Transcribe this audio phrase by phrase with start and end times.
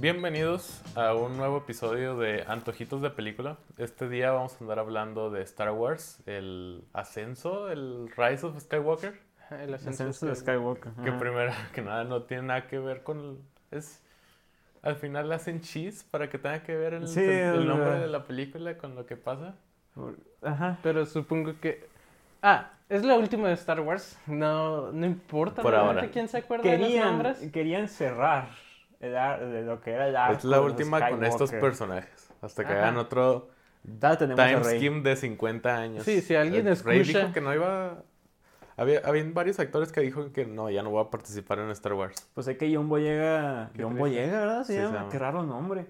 [0.00, 3.56] Bienvenidos a un nuevo episodio de Antojitos de Película.
[3.78, 9.18] Este día vamos a andar hablando de Star Wars, el ascenso, el Rise of Skywalker.
[9.50, 10.92] El Ascenso ascenso de Skywalker.
[11.02, 11.18] Que ajá.
[11.18, 13.18] primero que nada no tiene nada que ver con...
[13.18, 13.38] el-
[13.78, 14.00] es
[14.82, 17.98] Al final le hacen cheese para que tenga que ver el, Sí, el o nombre
[17.98, 19.54] de la película con lo que pasa.
[20.42, 20.78] Ajá.
[20.82, 21.88] Pero supongo que.
[22.40, 24.16] Ah, es la última de Star Wars.
[24.26, 26.12] No, no importa Por realmente ahora.
[26.12, 27.38] quién se acuerda de los nombres.
[27.52, 28.48] querían cerrar
[29.00, 29.12] el
[29.52, 32.30] de lo que era el arco es la última con estos personajes.
[32.40, 32.82] Hasta que Ajá.
[32.82, 33.50] hagan otro
[34.00, 36.04] time scheme de 50 años.
[36.04, 38.02] Sí, si alguien Eh, Rey escucha- dijo que no iba...
[38.76, 41.94] Había, había varios actores que dijo que no, ya no voy a participar en Star
[41.94, 42.28] Wars.
[42.34, 43.70] Pues sé que John Boyega.
[43.74, 43.98] Qué John triste.
[43.98, 44.60] Boyega, ¿verdad?
[44.62, 44.96] Se Sí, se llama.
[44.98, 45.08] llama.
[45.10, 45.86] Qué raro nombre.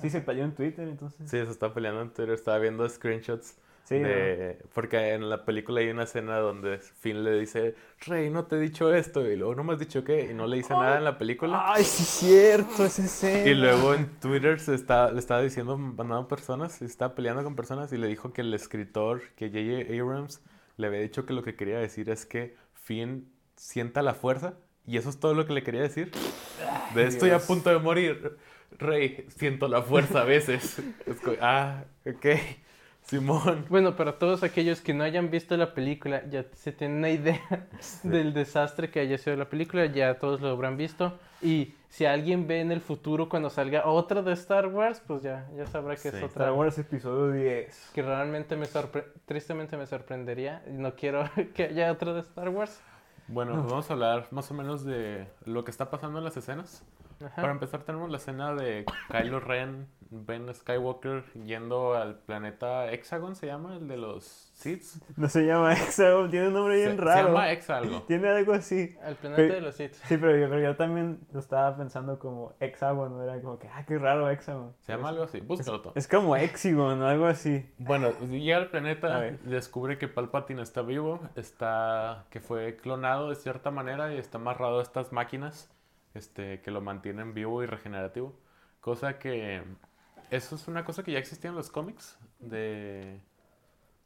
[0.00, 1.20] Sí, se peleó en Twitter, entonces.
[1.30, 4.58] Sí, se está peleando en Twitter, estaba viendo screenshots Sí, de...
[4.74, 7.74] Porque en la película hay una escena donde Finn le dice,
[8.06, 10.46] Rey, no te he dicho esto, y luego no me has dicho qué, y no
[10.46, 11.64] le dice nada en la película.
[11.66, 13.50] Ay, sí, cierto, ese escena.
[13.50, 17.56] Y luego en Twitter se está, le estaba diciendo, mandando personas, se estaba peleando con
[17.56, 20.00] personas y le dijo que el escritor, que J.J.
[20.00, 20.40] Abrams,
[20.76, 24.54] le había dicho que lo que quería decir es que Finn sienta la fuerza
[24.86, 26.10] y eso es todo lo que le quería decir.
[26.94, 28.36] De estoy a punto de morir.
[28.78, 30.80] Rey, siento la fuerza a veces.
[31.40, 32.26] Ah, ok.
[33.02, 33.66] Simón.
[33.68, 37.40] Bueno, para todos aquellos que no hayan visto la película, ya se tienen una idea
[38.02, 41.18] del desastre que haya sido la película, ya todos lo habrán visto.
[41.42, 45.48] Y si alguien ve en el futuro cuando salga otra de Star Wars, pues ya,
[45.56, 46.08] ya sabrá que Sí.
[46.08, 46.26] es otra.
[46.28, 47.90] Star Wars episodio 10.
[47.94, 49.04] Que realmente me sorpre...
[49.26, 50.62] tristemente me sorprendería.
[50.68, 52.80] No quiero que haya otra de Star Wars.
[53.28, 56.36] Bueno, pues vamos a hablar más o menos de lo que está pasando en las
[56.36, 56.84] escenas.
[57.24, 57.36] Ajá.
[57.40, 63.46] Para empezar tenemos la escena de Kylo Ren, Ben Skywalker yendo al planeta Hexagon, se
[63.46, 64.84] llama, el de los Sith.
[65.16, 67.28] No se llama Hexagon, tiene un nombre Se, bien se raro.
[67.28, 68.02] llama Hex algo.
[68.02, 68.94] Tiene algo así.
[69.02, 69.94] Al planeta Pero- de los Sith.
[69.94, 73.22] Sí, pero yo, pero yo también lo estaba pensando como hexágono.
[73.22, 74.74] Era como que, ah, qué raro hexágono.
[74.80, 75.92] Se llama algo así, búscalo tú.
[75.94, 77.66] Es como hexigon o algo así.
[77.78, 83.70] Bueno, llega al planeta, descubre que Palpatine está vivo, está que fue clonado de cierta
[83.70, 85.70] manera y está amarrado a estas máquinas
[86.14, 88.34] este, que lo mantienen vivo y regenerativo.
[88.80, 89.62] Cosa que
[90.32, 93.20] eso es una cosa que ya existía en los cómics de,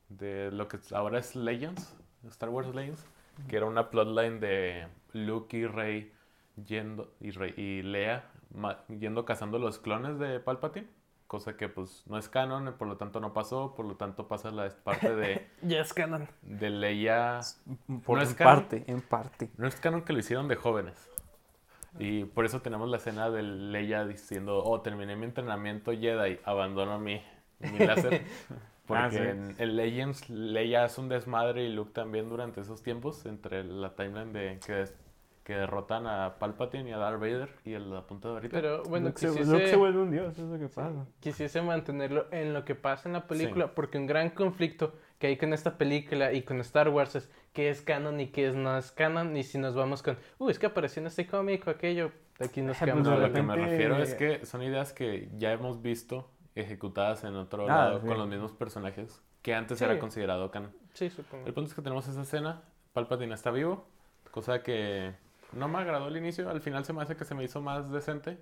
[0.08, 1.96] de lo que ahora es Legends,
[2.28, 3.04] Star Wars Legends,
[3.48, 6.12] que era una plotline de Luke y Rey
[6.64, 10.88] yendo y, Rey, y Leia ma- yendo cazando los clones de Palpatine.
[11.26, 14.52] Cosa que pues no es canon, por lo tanto no pasó, por lo tanto pasa
[14.52, 16.28] la parte de, Ya es canon.
[16.42, 17.40] de Leia.
[18.04, 18.54] Por ¿No en es canon?
[18.60, 19.50] parte, en parte.
[19.56, 21.10] No es canon que lo hicieron de jóvenes.
[21.98, 26.98] Y por eso tenemos la escena de Leia diciendo, oh, terminé mi entrenamiento Jedi, abandono
[26.98, 27.22] mi,
[27.60, 28.22] mi láser.
[28.86, 29.18] Porque Ah, sí.
[29.18, 33.94] en, en Legends Leia hace un desmadre y Luke también durante esos tiempos, entre la
[33.96, 34.84] timeline de que,
[35.42, 38.60] que derrotan a Palpatine y a Darth Vader y el apuntado ahorita.
[38.60, 41.06] Pero bueno, Luke, se, quisiese, Luke se vuelve un dios, eso es lo que pasa.
[41.20, 45.36] quisiese mantenerlo en lo que pasa en la película, porque un gran conflicto que hay
[45.36, 48.76] con esta película y con Star Wars es qué es canon y qué es no
[48.76, 49.36] es canon.
[49.36, 52.60] Y si nos vamos con, uy, es que apareció en este cómic o aquello, aquí
[52.62, 55.80] nos Ah, quedamos No, lo que me refiero es que son ideas que ya hemos
[55.82, 58.06] visto ejecutadas en otro Ah, lado sí.
[58.06, 59.84] con los mismos personajes que antes Sí.
[59.84, 60.72] era considerado canon.
[60.94, 61.46] Sí, supongo.
[61.46, 62.62] El punto es que tenemos esa escena,
[62.92, 63.86] Palpatine está vivo,
[64.30, 65.12] cosa que
[65.52, 67.90] no me agradó al inicio, al final se me hace que se me hizo más
[67.90, 68.38] decente.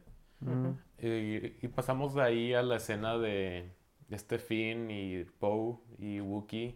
[0.98, 3.70] Y, y pasamos de ahí a la escena de
[4.10, 6.74] este Finn y Poe y Wookiee.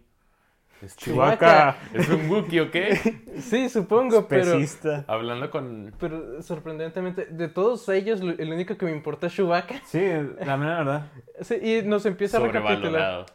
[0.80, 2.76] Este, Chewbacca, Es un Wookiee, ¿ok?
[3.40, 4.52] Sí, supongo, pero.
[5.08, 5.92] Hablando con...
[5.98, 9.80] pero sorprendentemente, de todos ellos, lo- el único que me importa es Chewbacca.
[9.86, 10.00] Sí,
[10.44, 11.06] la mera verdad.
[11.40, 13.26] Sí, y nos empieza a recapitular.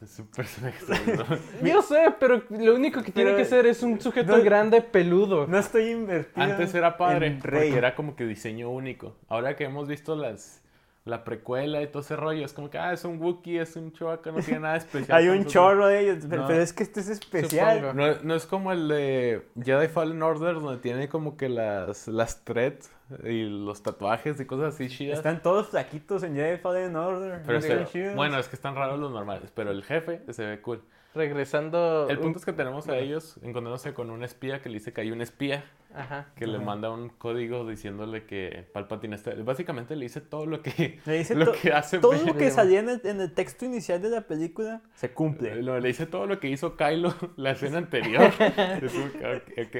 [0.00, 0.78] Es un personaje.
[1.64, 4.80] Yo sé, pero lo único que tiene Pero- que ser es un sujeto no- grande
[4.82, 5.46] peludo.
[5.48, 6.44] No estoy invertido.
[6.44, 7.70] Antes era padre, en Rey.
[7.70, 9.16] porque era como que diseño único.
[9.28, 10.62] Ahora que hemos visto las
[11.06, 13.92] la precuela y todo ese rollo, es como que, ah, es un Wookiee, es un
[13.92, 15.16] Chewbacca, no tiene nada especial.
[15.16, 16.48] Hay con un chorro de ellos, pero, No.
[16.48, 17.96] pero es que este es especial.
[17.96, 22.44] No, no es como el de Jedi Fallen Order, donde tiene como que las, las
[22.44, 22.90] threads
[23.24, 25.18] y los tatuajes y cosas así chidas.
[25.18, 27.40] Están todos flaquitos en Jedi Fallen Order.
[27.46, 30.82] Pero se- bueno, es que están raros los normales, pero el jefe se ve cool.
[31.16, 32.06] Regresando.
[32.08, 35.00] El punto es que tenemos a ellos encontrándose con un espía que le dice que
[35.00, 35.64] hay un espía
[35.94, 36.26] Ajá.
[36.36, 39.32] que le manda un código diciéndole que Palpatine está...
[39.42, 41.98] Básicamente le dice todo lo que, Le dice lo to- que hace...
[41.98, 45.56] todo lo que salía en el, en el texto inicial de la película se cumple.
[45.62, 48.30] Lo- le dice todo lo que hizo Kylo la escena anterior.
[48.82, 49.76] es un, ok, ok.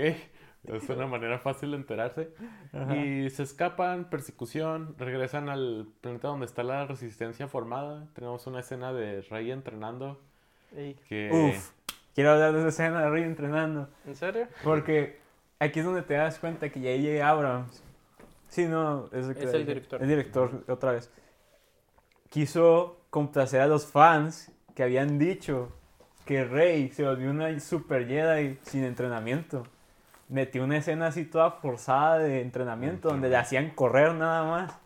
[0.64, 2.30] Es una manera fácil de enterarse.
[2.72, 2.96] Ajá.
[2.96, 8.08] Y se escapan, persecución, regresan al planeta donde está la resistencia formada.
[8.14, 10.20] Tenemos una escena de Rey entrenando
[10.74, 11.30] Ey, que...
[11.32, 11.70] Uf,
[12.14, 13.88] quiero hablar de esa escena de Rey entrenando.
[14.06, 14.48] ¿En serio?
[14.64, 15.18] Porque
[15.58, 17.28] aquí es donde te das cuenta que J.J.
[17.28, 17.82] Abrams
[18.48, 20.02] Sí, no, es, Es el director.
[20.02, 21.10] El director, otra vez.
[22.30, 25.72] Quiso complacer a los fans que habían dicho
[26.24, 29.64] que Rey se volvió una super Jedi sin entrenamiento.
[30.28, 34.78] Metió una escena así toda forzada de entrenamiento donde le hacían correr nada más.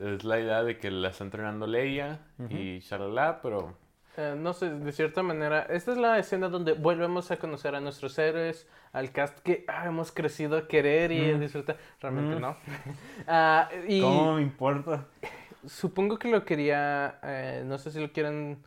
[0.00, 3.76] Es la idea de que la está entrenando Leia y shalala, pero
[4.18, 7.80] Eh, no sé, de cierta manera, esta es la escena donde volvemos a conocer a
[7.80, 11.40] nuestros héroes, al cast que ah, hemos crecido a querer y a Mm.
[11.40, 11.76] disfrutar.
[12.00, 12.40] Realmente Mm.
[12.40, 12.56] no.
[13.28, 15.06] Ah, y ¿Cómo me importa?
[15.66, 18.62] supongo que lo quería, eh, no sé si lo quieren,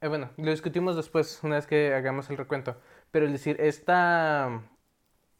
[0.00, 2.76] eh, bueno, lo discutimos después, una vez que hagamos el recuento,
[3.10, 4.62] pero es decir, esta...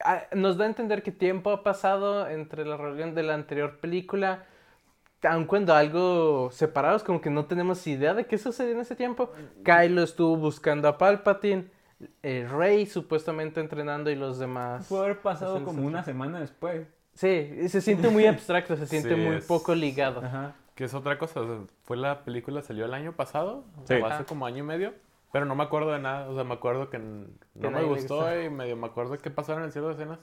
[0.05, 3.81] ah, nos da a entender que tiempo ha pasado entre la rebelión de la anterior
[3.81, 4.47] película,
[5.23, 9.31] aun cuando algo separados, como que no tenemos idea de qué sucedió en ese tiempo.
[9.65, 11.71] Kylo estuvo buscando a Palpatine,
[12.23, 14.87] eh, Rey supuestamente entrenando y los demás.
[14.89, 16.87] Pudo haber pasado como una semana después.
[17.15, 20.25] Sí, se siente muy abstracto, se siente Sí, muy es- poco ligado.
[20.25, 20.55] Ajá.
[20.75, 21.41] que es otra cosa.
[21.43, 23.95] o sea, fue la película, salió el año pasado, Sí.
[23.95, 24.95] o hace como año y medio,
[25.31, 26.27] pero no me acuerdo de nada.
[26.31, 29.31] O sea, me acuerdo que no me nadie le gustó y medio me acuerdo qué
[29.31, 30.21] pasaron en ciertas escenas,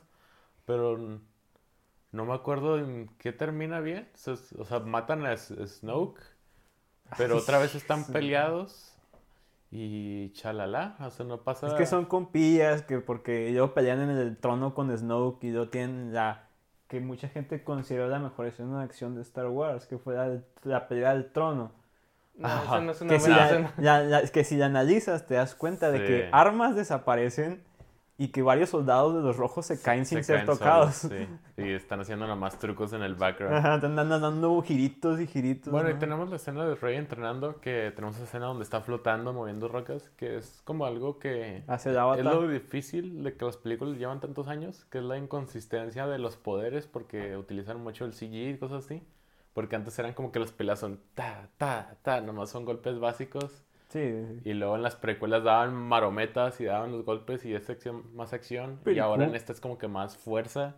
[0.65, 1.19] pero
[2.11, 4.07] no me acuerdo en qué termina bien.
[4.13, 6.21] O sea, s- o sea, matan a Snoke,
[7.17, 8.11] pero otra vez están Sí.
[8.11, 8.93] peleados
[9.71, 10.95] y chalala.
[11.01, 11.67] O sea, no pasa.
[11.67, 15.69] Es que son compillas, que porque luego pelean en el trono con Snoke y luego
[15.69, 16.43] tienen la
[16.87, 20.39] que mucha gente considera la mejor escena de acción de Star Wars, que fue la,
[20.63, 21.71] la pelea del trono.
[22.35, 22.63] No, Ajá.
[22.77, 26.05] esa no es una Que si la, que si la analizas te das cuenta de
[26.05, 27.61] que armas desaparecen
[28.19, 30.95] y que varios soldados de los rojos se caen sin se ser caen tocados.
[30.95, 31.63] solos, sí.
[31.63, 33.55] Y están haciendo nomás trucos en el background.
[33.55, 35.71] Ajá, andan dando giritos y giritos.
[35.71, 35.99] Bueno, y ¿no?
[35.99, 40.09] tenemos la escena de Rey entrenando, que tenemos esa escena donde está flotando, moviendo rocas,
[40.17, 44.19] que es como algo que Hace el es lo difícil de que las películas llevan
[44.19, 48.57] tantos años, que es la inconsistencia de los poderes, porque utilizan mucho el CG y
[48.57, 49.03] cosas así.
[49.53, 53.63] Porque antes eran como que las peleas son ta, ta, ta, nomás son golpes básicos.
[53.97, 54.49] Sí, sí.
[54.49, 58.33] Y luego en las precuelas daban marometas y daban los golpes y es acción, más
[58.33, 58.73] acción.
[58.81, 60.75] y Pero ahora en esta es como que más fuerza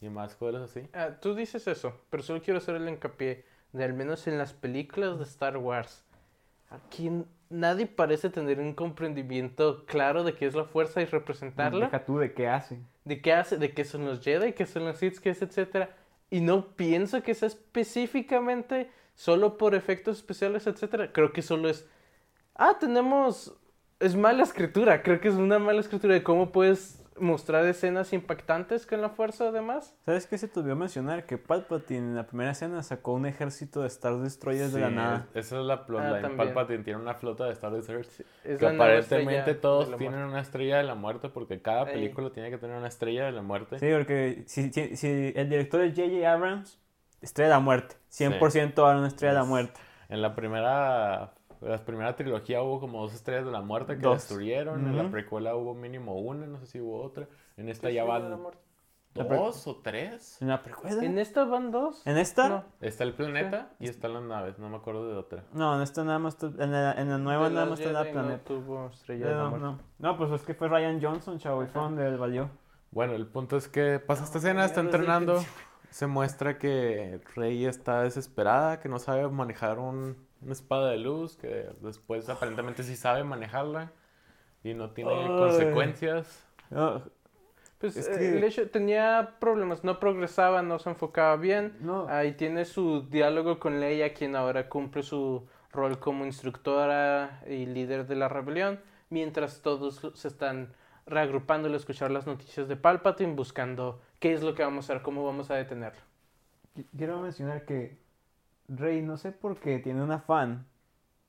[0.00, 0.88] y más cosas así.
[0.94, 4.52] Ah, tú dices eso, pero solo quiero hacer el hincapié de al menos en las
[4.52, 6.04] películas de Star Wars.
[6.70, 7.10] Aquí
[7.50, 12.18] nadie parece tener un comprendimiento claro de qué es la fuerza y representarla, Deja tú
[12.18, 12.80] de qué hace.
[13.04, 15.90] de qué hace, de qué son los Jedi, qué son los Sith, qué es, etcétera.
[16.30, 21.12] Y no pienso que sea específicamente solo por efectos especiales, etcétera.
[21.12, 21.86] Creo que solo es,
[22.56, 23.54] ah, tenemos,
[24.00, 25.02] es mala escritura.
[25.02, 29.48] Creo que es una mala escritura de cómo puedes mostrar escenas impactantes con la fuerza,
[29.48, 29.94] además.
[30.06, 31.26] ¿Sabes qué se te olvidó mencionar?
[31.26, 34.94] Que Palpatine en la primera escena sacó un ejército de Star Destroyers de la Sí,
[34.94, 35.26] nada.
[35.34, 36.22] es- esa es la Ah, plotline.
[36.22, 36.36] también.
[36.38, 38.20] Palpatine tiene una flota de Star Destroyers.
[38.44, 40.32] Es Que aparentemente todos tienen muerte.
[40.32, 41.94] una estrella de la muerte porque cada Ey.
[41.94, 43.78] película tiene que tener una estrella de la muerte.
[43.78, 46.32] Sí, porque si, si, si el director es J.J.
[46.32, 46.78] Abrams,
[47.20, 47.96] estrella de la muerte.
[48.08, 49.78] 100% va a una estrella de la muerte.
[50.08, 54.16] En la primera, la primera trilogía hubo como dos estrellas de la muerte que Dos.
[54.16, 54.86] destruyeron.
[54.86, 57.28] En la precuela hubo mínimo una, no sé si hubo otra.
[57.56, 58.38] En esta ¿Qué ya van
[59.14, 60.40] dos o tres.
[60.40, 61.04] ¿En la precuela?
[61.04, 62.06] ¿En esta van dos?
[62.06, 62.48] ¿En esta?
[62.48, 62.64] No.
[62.80, 65.44] Está el planeta y están las naves, no me acuerdo de otra.
[65.52, 66.36] No, en esta nada más.
[66.42, 68.44] En la, en la nueva De nada más está la Jedi no planeta.
[68.44, 69.66] tuvo estrella de la no, muerte.
[69.66, 69.78] no.
[69.98, 72.48] no, pues es que fue Ryan Johnson, chavo, y fue donde él valió.
[72.90, 75.42] Bueno, el punto es que pasa esta escena, está el entrenando.
[75.90, 81.36] Se muestra que Rey está desesperada, que no sabe manejar un- una espada de luz,
[81.36, 83.92] que después aparentemente sí sabe manejarla
[84.64, 85.28] y no tiene Ay.
[85.28, 86.46] consecuencias.
[86.70, 87.02] No,
[87.78, 91.76] Pues Es eh, que- el hecho tenía problemas, no progresaba, no se enfocaba bien.
[91.80, 92.06] no.
[92.08, 98.06] Ahí tiene su diálogo con Leia, quien ahora cumple su rol como instructora y líder
[98.06, 98.78] de la rebelión,
[99.10, 100.72] mientras todos se están
[101.06, 105.02] reagrupando al escuchar las noticias de Palpatine, buscando qué es lo que vamos a hacer,
[105.02, 106.00] cómo vamos a detenerlo.
[106.76, 107.98] Qu- Quiero mencionar que
[108.76, 110.66] Rey, no sé por qué, tiene un afán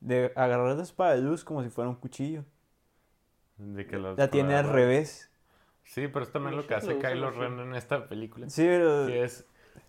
[0.00, 2.44] de agarrar la espada de luz como si fuera un cuchillo.
[3.56, 5.30] De que los La tiene al revés.
[5.84, 7.30] Sí, pero es también lo que hace Kylo.
[7.30, 8.48] Ren en esta película.
[8.48, 9.06] Sí, pero...
[9.06, 9.46] Que es,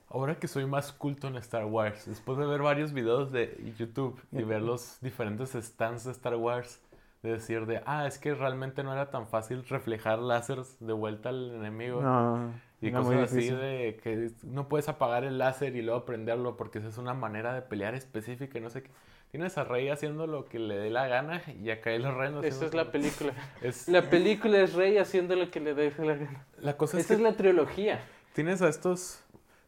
[0.10, 4.20] ahora que soy más culto en Star Wars, después de ver varios videos de YouTube
[4.32, 6.82] y ver los diferentes stands de Star Wars,
[7.26, 11.30] de decir de, ah, es que realmente no era tan fácil reflejar láseres de vuelta
[11.30, 12.02] al enemigo.
[12.02, 12.52] No,
[12.82, 16.56] Y era cosas muy así de que no puedes apagar el láser y luego prenderlo
[16.58, 18.92] porque esa es una manera de pelear específica y no sé qué.
[19.32, 22.48] Tienes a Rey haciendo lo que le dé la gana y a Kylo Ren haciendo
[22.48, 23.34] Esa es la película.
[23.62, 26.46] es- La película es Rey haciendo lo que le dé la gana.
[26.60, 28.00] la cosa es Esta que es la trilogía.
[28.34, 29.22] tienes a estos...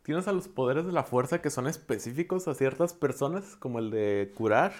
[0.03, 3.91] Tienes a los poderes de la fuerza que son específicos a ciertas personas, como el
[3.91, 4.71] de curar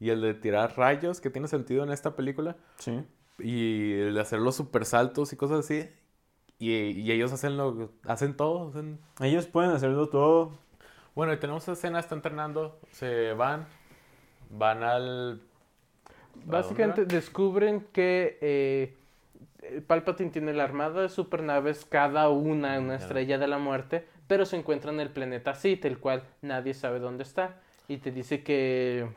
[0.00, 3.02] y el de tirar rayos, que tiene sentido en esta película, Sí.
[3.38, 5.88] y el de hacer los super saltos y cosas así.
[6.58, 8.70] y, y ellos hacen lo hacen todo.
[8.70, 10.52] hacen- Ellos pueden hacerlo todo.
[11.14, 13.66] Bueno, y tenemos esa escena, está entrenando, se van,
[14.50, 15.42] van al...
[16.36, 18.96] ¿a Básicamente descubren que eh,
[19.86, 24.56] Palpatine tiene la armada de supernaves, cada una una estrella de la muerte, pero se
[24.56, 27.60] encuentra en el planeta Sith, el cual nadie sabe dónde está.
[27.88, 29.08] Y te dice que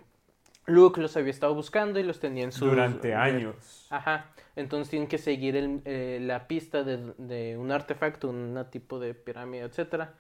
[0.67, 2.65] Luke los había estado buscando y los tenía en su...
[2.65, 3.87] Durante años.
[3.89, 4.27] Ajá.
[4.55, 9.13] Entonces tienen que seguir el- eh, la pista de, de un artefacto, un tipo de
[9.13, 10.13] pirámide, etcétera.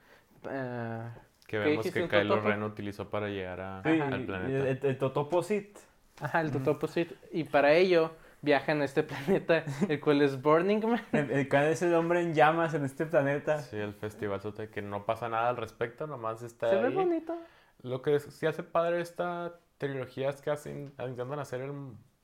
[0.45, 1.11] Ah,
[1.47, 2.49] Que ¿Qué vemos que Kylo totopo?
[2.49, 4.69] Ren utilizó para llegar a- Sí, al planeta.
[4.69, 5.77] El, el Totoposit.
[6.21, 7.11] ajá, el Totopo Sith.
[7.31, 8.11] Y para ello
[8.41, 11.01] viajan a este planeta, el cual es Burning Man.
[11.11, 13.61] El, el Khan es el hombre en llamas en este planeta.
[13.63, 14.39] Sí, el festival
[14.73, 17.35] que no pasa nada al respecto, nomás está Se ve bonito.
[17.83, 21.73] Lo que sí hace padre esta trilogía es que hacen, intentan hacer el,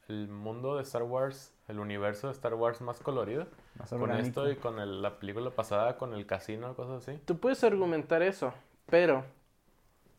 [0.09, 3.47] el mundo de Star Wars, el universo de Star Wars más colorido.
[3.79, 4.27] Más Con orgánico.
[4.27, 7.19] esto y con el- la película pasada, con el casino, cosas así.
[7.25, 8.53] Tú puedes argumentar eso,
[8.87, 9.23] pero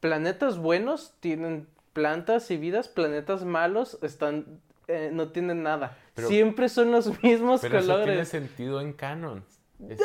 [0.00, 5.97] planetas buenos tienen plantas y vidas, planetas malos están eh, no tienen nada.
[6.14, 8.29] Pero- Siempre son los mismos Pero eso tiene colores.
[8.29, 9.43] sentido en canon.
[9.88, 9.99] Es-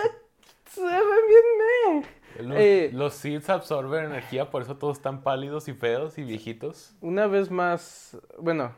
[0.72, 0.92] Se ven
[1.28, 2.06] bien meh.
[2.40, 2.90] Los, Eh.
[2.94, 6.96] los Sith absorben energía, por eso todos están pálidos y feos y viejitos.
[7.02, 8.76] Una vez más, bueno,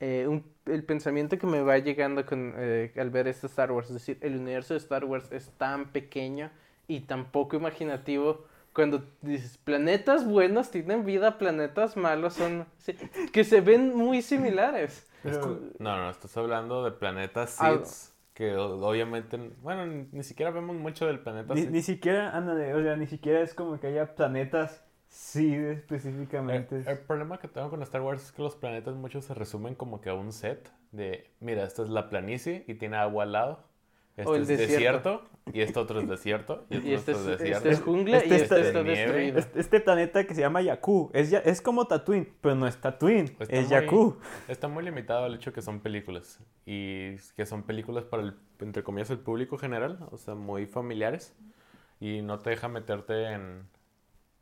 [0.00, 3.88] eh, un- el pensamiento que me va llegando con, eh, al ver este Star Wars,
[3.88, 6.50] es decir, el universo de Star Wars es tan pequeño
[6.86, 8.44] y tan poco imaginativo.
[8.74, 12.66] Cuando dices planetas buenos tienen vida, planetas malos son
[13.32, 15.04] que se ven muy similares.
[15.22, 17.72] Pero- No, no, estás hablando de planetas Ah.
[18.38, 22.80] Que obviamente, bueno, ni, ni siquiera vemos mucho del planeta Ni, ni siquiera, ándale, o
[22.80, 26.84] sea, ni siquiera es como que haya planetas sí Eh, específicamente.
[26.86, 30.00] El, problema que tengo con Star Wars es que los planetas muchos se resumen como
[30.00, 33.67] que a un set de, mira, esta es la planicie y tiene agua al lado.
[34.18, 34.74] Este O el es desierto.
[34.74, 35.22] desierto.
[35.52, 37.56] y este otro es desierto y este, Y este otro es, es desierto.
[37.58, 39.38] este es jungla Este y este está destruido.
[39.38, 42.76] Este, este planeta que se llama Jakku, es, ya, es como Tatooine, pero no es
[42.80, 44.16] Tatooine, Está es muy- Jakku.
[44.48, 48.82] Está muy limitado el hecho que son películas y que son películas para el, entre
[48.82, 51.34] comillas, el público general, o sea, muy familiares
[52.00, 53.68] y no te deja meterte en,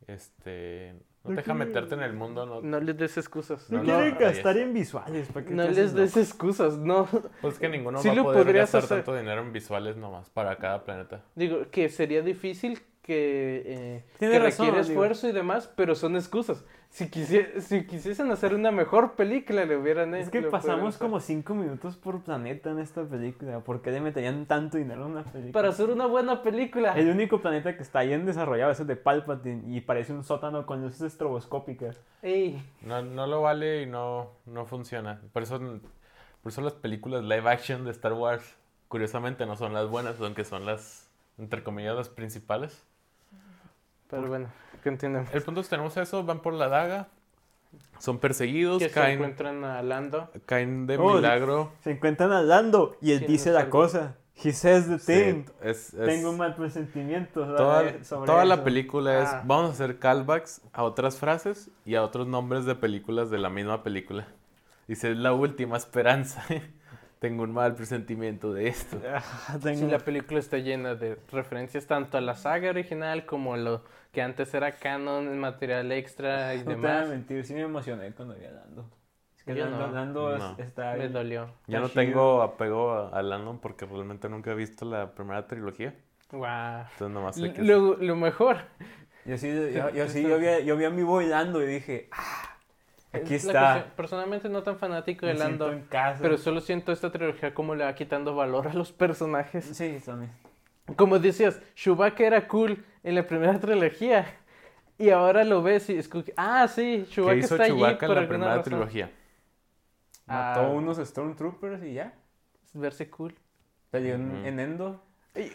[0.07, 0.95] este,
[1.29, 3.69] no te deja meterte en el mundo, no, No les des excusas.
[3.69, 5.27] No, No, quieren gastar en visuales.
[5.29, 6.19] ¿para qué No les des loco?
[6.19, 7.07] excusas, no.
[7.41, 8.97] pues que ninguno Sí va a lo poder podrías gastar hacer.
[8.99, 11.21] tanto dinero en visuales nomás para cada planeta.
[11.35, 16.15] Digo, que sería difícil que, eh, Tiene que razón, requiere esfuerzo y demás, pero son
[16.17, 16.63] excusas.
[16.89, 21.05] Si quisiesen hacer una mejor película, le hubieran Es le que pasamos hecho.
[21.05, 23.59] como 5 minutos por planeta en esta película.
[23.61, 25.53] ¿Por qué le meterían tanto dinero en una película?
[25.53, 26.93] Para hacer una buena película.
[26.97, 30.65] El único planeta que está bien desarrollado es el de Palpatine y parece un sótano
[30.65, 32.01] con luces estroboscópicas.
[32.21, 35.21] Ey, No, no lo vale y no, no funciona.
[35.33, 38.55] Por eso, por eso las películas live action de Star Wars,
[38.87, 42.85] curiosamente, no son las buenas, aunque son las, entre comillas, las principales.
[44.09, 44.47] Pero bueno,
[44.83, 45.33] continuemos.
[45.33, 47.07] El punto es que tenemos eso, van por la daga,
[47.99, 50.29] son perseguidos, Que se caen, encuentran a Lando.
[50.45, 51.71] caen de Oh, milagro.
[51.83, 54.15] Se encuentran hablando y él ¿Quién dice la cosa.
[54.43, 55.43] He says the Sí, thing.
[55.63, 57.43] es- es- Tengo un mal presentimiento.
[57.43, 58.63] sobre- toda sobre toda la eso.
[58.63, 59.41] película es, Ah.
[59.45, 63.49] vamos a hacer callbacks a otras frases y a otros nombres de películas de la
[63.49, 64.27] misma película.
[64.87, 66.43] Dice, es la última esperanza.
[67.19, 69.01] Tengo un mal presentimiento de esto.
[69.49, 73.53] Ah, tengo- Sí, la película está llena de referencias tanto a la saga original como
[73.55, 77.09] a lo que antes era canon, material extra y No te voy a demás.
[77.09, 78.89] mentir, sí me emocioné cuando vi a Lando.
[79.35, 79.93] Es que Lando, no.
[79.93, 80.55] Lando No.
[80.59, 81.13] está Me bien.
[81.13, 81.49] dolió.
[81.67, 85.95] Yo no tengo apego a, a Landon porque realmente nunca he visto la primera trilogía.
[86.31, 86.81] Guau.
[86.91, 88.57] Entonces nomás sé que Lo, lo mejor.
[89.25, 92.09] Yo sí, yo, yo sí, yo vi, yo vi a mi boy Lando y dije,
[92.11, 92.46] ah,
[93.17, 93.71] aquí es está.
[93.73, 93.93] cuestión.
[93.95, 96.19] Personalmente no tan fanático de Lando, en casa.
[96.21, 99.65] pero solo siento esta trilogía como le va quitando valor a los personajes.
[99.65, 100.31] Sí, también.
[100.95, 104.25] Como decías, Chewbacca era cool en la primera trilogía.
[104.97, 107.83] Y ahora lo ves y es como que, ah, sí, ¿Qué Chewbacca hizo está allí
[107.83, 108.63] en por la primera razón.
[108.63, 109.11] trilogía?
[110.25, 110.69] Mató Ah.
[110.69, 112.13] unos Stormtroopers y ya.
[112.73, 113.35] Verse cool.
[113.91, 115.01] Peleó en, Endo.
[115.35, 115.51] Y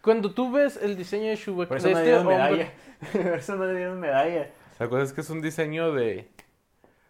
[0.00, 2.72] Cuando tú ves el diseño de Chewbacca, Por eso de no este dieron hombre, medalla.
[3.12, 4.50] Por eso no dieron medalla.
[4.78, 6.28] La cosa es que es un diseño de,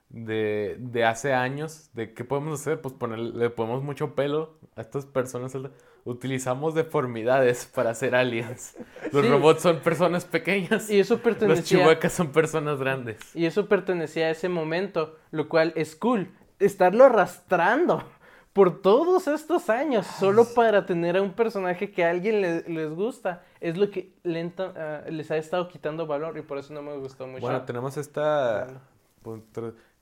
[0.08, 1.90] de, de hace años.
[1.94, 5.56] De qué podemos hacer, pues ponerle le ponemos mucho pelo a estas personas.
[6.04, 8.76] Utilizamos deformidades para hacer aliens.
[9.12, 9.30] Los Sí.
[9.30, 10.88] robots son personas pequeñas.
[10.90, 13.34] y eso Los pertenecía, Chewbaccas son personas grandes.
[13.34, 16.30] y eso pertenecía a ese momento, lo cual es cool.
[16.58, 18.02] Estarlo arrastrando
[18.54, 22.88] por todos estos años, solo para tener a un personaje que a alguien le- les
[22.90, 24.72] gusta, es lo que lenta,
[25.04, 27.42] ah, les ha estado quitando valor y por eso no me gustó mucho.
[27.42, 28.80] Bueno, tenemos esta...
[29.22, 29.42] Bueno.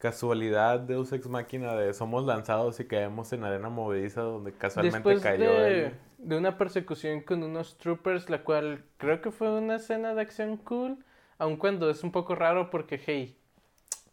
[0.04, 5.22] Casualidad Deus Ex Máquina de somos lanzados y caemos en arena movediza donde casualmente Después
[5.22, 5.94] cayó de, él.
[6.18, 10.58] de una persecución con unos troopers, la cual creo que fue una escena de acción
[10.58, 10.98] cool,
[11.38, 13.38] aun cuando es un poco raro porque, hey,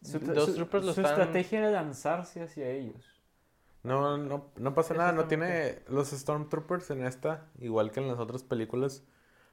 [0.01, 1.19] Su, dos su- troopers lo su están...
[1.19, 3.21] estrategia era lanzarse hacia ellos.
[3.83, 5.79] No, no, no pasa nada, no tiene...
[5.89, 9.03] Los Stormtroopers en esta, igual que en las otras películas,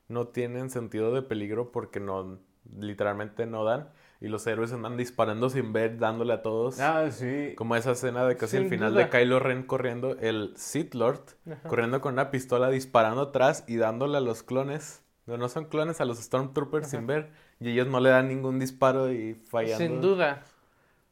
[0.08, 2.38] no tienen sentido de peligro porque no,
[2.78, 3.88] literalmente no dan.
[4.20, 6.80] Y los héroes andan disparando sin ver, dándole a todos.
[6.80, 7.54] Ah, sí.
[7.56, 9.04] Como esa escena de casi Sin el final duda.
[9.04, 11.68] de Kylo Ren corriendo, el Sith Lord Ajá.
[11.68, 15.04] corriendo con una pistola disparando atrás y dándole a los clones.
[15.26, 17.30] No, no son clones a los Stormtroopers sin ver.
[17.60, 19.78] Y ellos no le dan ningún disparo y fallando.
[19.78, 20.42] Sin duda.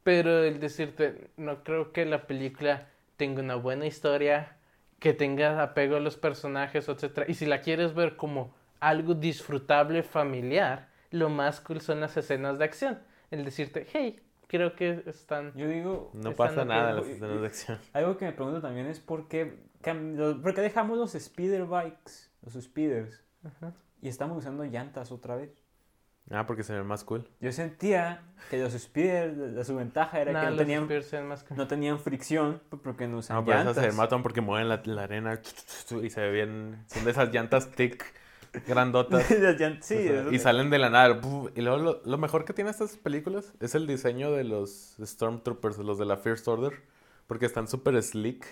[0.03, 4.57] Pero el decirte, no creo que la película tenga una buena historia,
[4.99, 7.27] que tenga apego a los personajes, etcétera.
[7.29, 12.59] Y si la quieres ver como algo disfrutable, familiar, lo más cool son las escenas
[12.59, 12.99] de acción.
[13.31, 15.53] El decirte, hey, creo que están...
[15.57, 17.79] Yo digo, No pasa nada en las escenas de acción.
[17.93, 22.55] algo que me pregunto también es por qué, por qué dejamos los speeder bikes, los
[22.63, 23.73] speeders, Ajá.
[24.01, 25.51] y estamos usando llantas otra vez.
[26.29, 27.29] Ah, porque se ve más cool.
[27.41, 28.21] Yo sentía
[28.51, 31.05] que los speeders, la- su ventaja era Nah, que no tenían, cool.
[31.57, 33.93] no tenían fricción porque no usan No, pero esas llantas.
[33.95, 35.41] se matan porque mueven la, la arena
[36.03, 36.83] y se ve bien.
[36.89, 38.05] Son de esas llantas thick,
[38.67, 39.25] grandotas.
[39.81, 41.21] Sí, O sea, y salen de la nada.
[41.21, 41.51] ¡puf!
[41.55, 45.79] Y luego lo, lo mejor que tiene estas películas es el diseño de los Stormtroopers,
[45.79, 46.83] los de la First Order.
[47.27, 48.45] Porque están súper slick.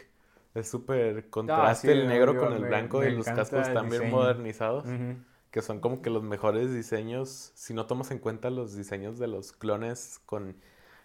[0.54, 3.66] Es súper contraste sí, el negro obvio, con el me- blanco me y los cascos
[3.66, 4.84] están bien modernizados.
[5.50, 7.52] Que son como que los mejores diseños.
[7.54, 10.56] Si no tomas en cuenta los diseños de los clones con,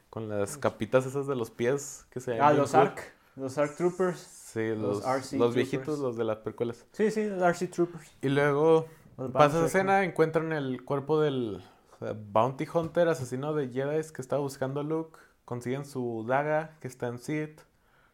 [0.09, 2.73] con las capitas esas de los pies que se Ah, los.
[2.75, 2.99] ARC,
[3.35, 4.19] los ARC Troopers.
[4.53, 6.85] Sí, los los, RC los viejitos, los de las películas.
[6.91, 8.11] Sí, sí, los RC Troopers.
[8.21, 8.87] Y luego
[9.31, 11.61] pasa escena, encuentran el cuerpo del
[11.99, 15.19] Bounty Hunter, asesino de Jedi que estaba buscando a Luke.
[15.45, 17.61] Consiguen su daga que está en Sith.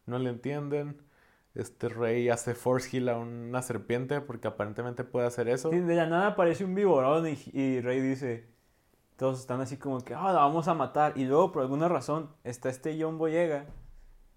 [0.06, 1.02] No le entienden.
[1.54, 5.72] Este rey hace force heal a una serpiente porque aparentemente puede hacer eso.
[5.72, 8.50] Sí, de la nada aparece un viborón y, y Rey dice,
[9.16, 11.14] todos están así como que, ah, la vamos a matar.
[11.16, 13.68] Y luego, por alguna razón, está este John Boyega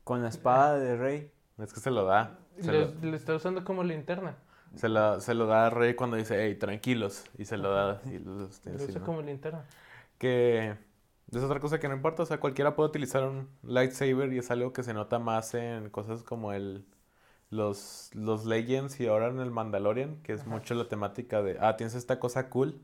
[0.05, 1.33] con la espada de Rey.
[1.59, 2.39] Es que se lo da.
[2.61, 4.37] Se Lo, lo, lo está usando como linterna.
[4.75, 7.25] se lo- se lo da a Rey cuando dice, hey, tranquilos.
[7.39, 8.01] Y se lo da.
[8.07, 8.45] Y Lo
[8.85, 9.07] usa ¿no?
[9.07, 9.65] como linterna.
[10.19, 10.77] que
[11.33, 14.51] es otra cosa que no importa, o sea, cualquiera puede utilizar un lightsaber y es
[14.51, 16.85] algo que se nota más en cosas como el
[17.51, 20.51] los los Legends y ahora en el Mandalorian, que es Ajá.
[20.51, 22.81] mucho la temática de, ah, tienes esta cosa cool,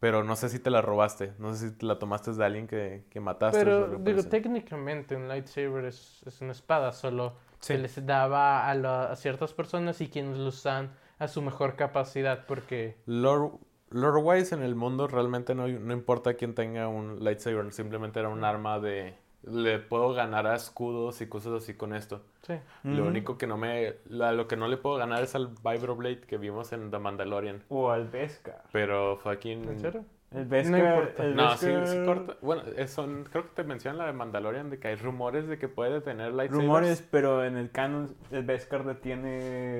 [0.00, 2.68] pero no sé si te la robaste, no sé si te la tomaste de alguien
[2.68, 3.58] que, que mataste.
[3.58, 7.34] Pero digo, técnicamente un lightsaber es, es una espada, solo
[7.66, 7.74] Sí.
[7.74, 11.76] se les daba a, la- a ciertas personas y quienes lo usan a su mejor
[11.76, 13.52] capacidad, porque Lore,
[13.90, 18.44] lore-wise en el mundo realmente no, no importa quién tenga un lightsaber, simplemente era un
[18.44, 19.14] arma de...
[19.42, 22.22] Le puedo ganar a escudos y cosas así con esto.
[22.42, 22.54] sí.
[22.82, 23.08] Lo Ujú.
[23.10, 23.94] único que no me...
[24.08, 27.62] la- lo que no le puedo ganar es al Vibroblade que vimos en The Mandalorian.
[27.68, 28.64] O al Beskar.
[28.72, 29.68] Pero fucking...
[29.68, 30.04] ¿En serio?
[30.32, 30.70] El Beskar.
[30.80, 31.24] No importa.
[31.24, 32.36] el No, sí, sí corta.
[32.42, 35.68] Bueno, son, creo que te mencionan la de Mandalorian de que hay rumores de que
[35.68, 36.52] puede tener lightsabers.
[36.66, 39.28] Rumores, pero en el canon el Beskar detiene,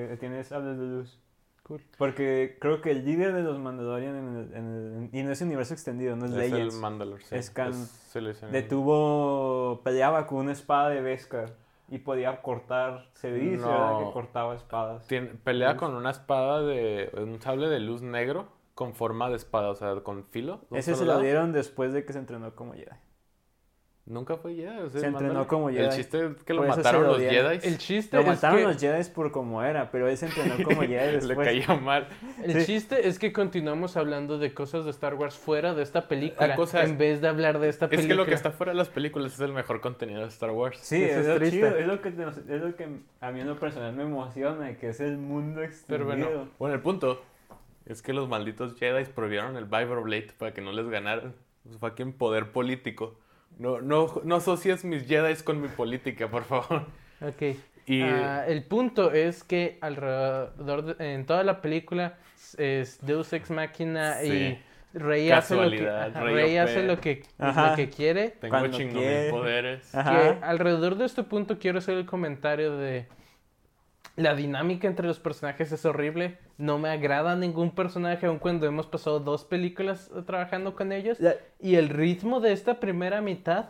[0.07, 1.19] detiene sables de luz.
[1.63, 1.81] Cool.
[1.97, 5.41] Porque creo que el líder de los Mandalorian en el, en el- y no es
[5.41, 7.35] universo extendido, no es, Es el Legends, Mandalor, sí.
[7.35, 8.51] Es can- sí lo dicen.
[8.53, 11.51] detuvo, peleaba con una espada de Beskar
[11.89, 13.67] y podía cortar, se dice No.
[13.69, 13.99] ¿verdad?
[13.99, 15.07] que cortaba espadas.
[15.07, 17.09] Tiene- pelea con una espada de...
[17.17, 20.61] un sable de luz negro con forma de espada, o sea, con filo.
[20.71, 21.21] Ese se lo lado.
[21.21, 22.85] dieron después de que se entrenó como Jedi.
[24.05, 24.67] Nunca fue Jedi.
[24.83, 25.95] o sea, Se el entrenó como El Jedi.
[25.97, 27.51] chiste es que lo mataron lo los dieron.
[27.51, 27.67] Jedi.
[27.67, 30.55] El chiste Lo es mataron que, los Jedi por como era, pero él se entrenó
[30.63, 31.37] como Jedi Le después.
[31.47, 32.07] caía mal.
[32.43, 32.65] el Sí.
[32.67, 36.73] chiste es que continuamos hablando de cosas de Star Wars fuera de esta película, es-
[36.75, 38.09] en vez de hablar de esta Es película.
[38.13, 40.77] que lo que está fuera de las películas es el mejor contenido de Star Wars.
[40.81, 41.57] Sí, Eso es, es lo triste.
[41.57, 42.87] chido, es lo, que, nos- es lo que
[43.21, 45.87] a mí en lo personal me emociona, que es el mundo extendido.
[45.87, 47.21] Pero bueno, Bueno, el punto
[47.87, 51.33] es que los malditos Jedi prohibieron el Vibroblade para que no les ganaran.
[51.71, 53.19] Su fucking poder político.
[53.57, 56.85] No, no, no asocies mis Jedi con mi política, por favor.
[57.21, 57.55] Ok.
[57.87, 62.17] Y Ah, el punto es que alrededor de- en toda la película
[62.57, 64.27] es Deus Ex Machina Sí.
[64.93, 68.29] y Rey hace lo que, ajá, Rey hace lo que, lo que quiere.
[68.41, 69.93] tengo mil poderes.
[69.95, 70.11] Ajá.
[70.39, 73.07] Que alrededor de este punto quiero hacer el comentario de
[74.17, 76.37] la dinámica entre los personajes es horrible.
[76.57, 81.19] No me agrada ningún personaje, aun cuando hemos pasado dos películas eh, trabajando con ellos.
[81.21, 83.69] La- Y el ritmo de esta primera mitad,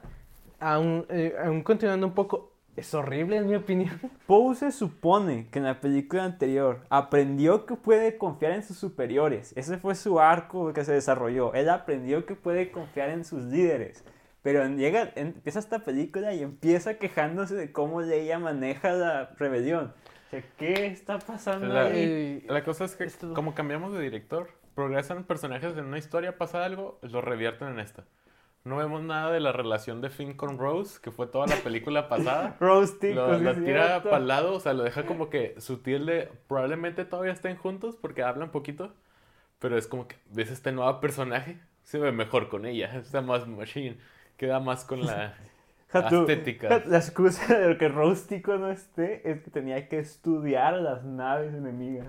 [0.60, 3.99] aún, eh, aún continuando un poco, es horrible en mi opinión.
[4.27, 9.51] Poe se supone que en la película anterior aprendió que puede confiar en sus superiores.
[9.57, 11.53] Ese fue su arco que se desarrolló.
[11.55, 14.03] Él aprendió que puede confiar en sus líderes.
[14.43, 19.93] Pero llega, empieza esta película y empieza quejándose de cómo Leia maneja la rebelión.
[20.27, 22.43] O sea, ¿qué está pasando La- ahí?
[22.47, 26.65] La cosa es que Esto- como cambiamos de director, progresan personajes en una historia, pasa
[26.65, 28.03] algo, lo revierten en esta.
[28.65, 32.09] No vemos nada de la relación de Finn con Rose, que fue toda la película
[32.09, 32.57] pasada.
[32.59, 36.05] Roasting, Lo, pues, la tira para el lado, o sea, lo deja como que sutil
[36.05, 38.93] de probablemente todavía estén juntos porque hablan poquito,
[39.59, 43.47] pero es como que ves este nuevo personaje, se ve mejor con ella, está más
[43.47, 43.97] machine,
[44.35, 45.33] queda más con la
[45.89, 46.67] Ja, tú- estética.
[46.69, 51.54] ja, La excusa de que Rústico no esté es que tenía que estudiar las naves
[51.54, 52.08] enemigas.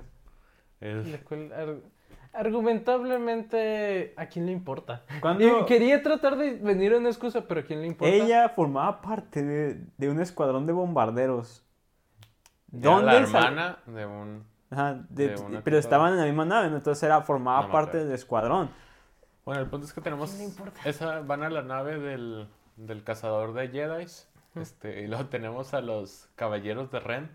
[0.81, 1.81] es- la cual ar-
[2.33, 5.03] argumentablemente, ¿a quién le importa?
[5.21, 8.15] Cuando quería tratar de venir a una excusa, pero ¿a quién le importa?
[8.15, 11.65] ella formaba parte de, de un escuadrón de bombarderos.
[12.73, 16.69] era la sal- hermana de un Ajá, de- de pero estaban en la misma nave,
[16.69, 16.77] ¿no?
[16.77, 18.71] entonces era, formaba No parte del escuadrón.
[19.47, 20.79] Bueno, el punto es que tenemos ¿Quién le importa?
[20.85, 22.47] esa van a la nave del,
[22.79, 27.31] del cazador de Jedi's, este, y luego tenemos a los caballeros de Rent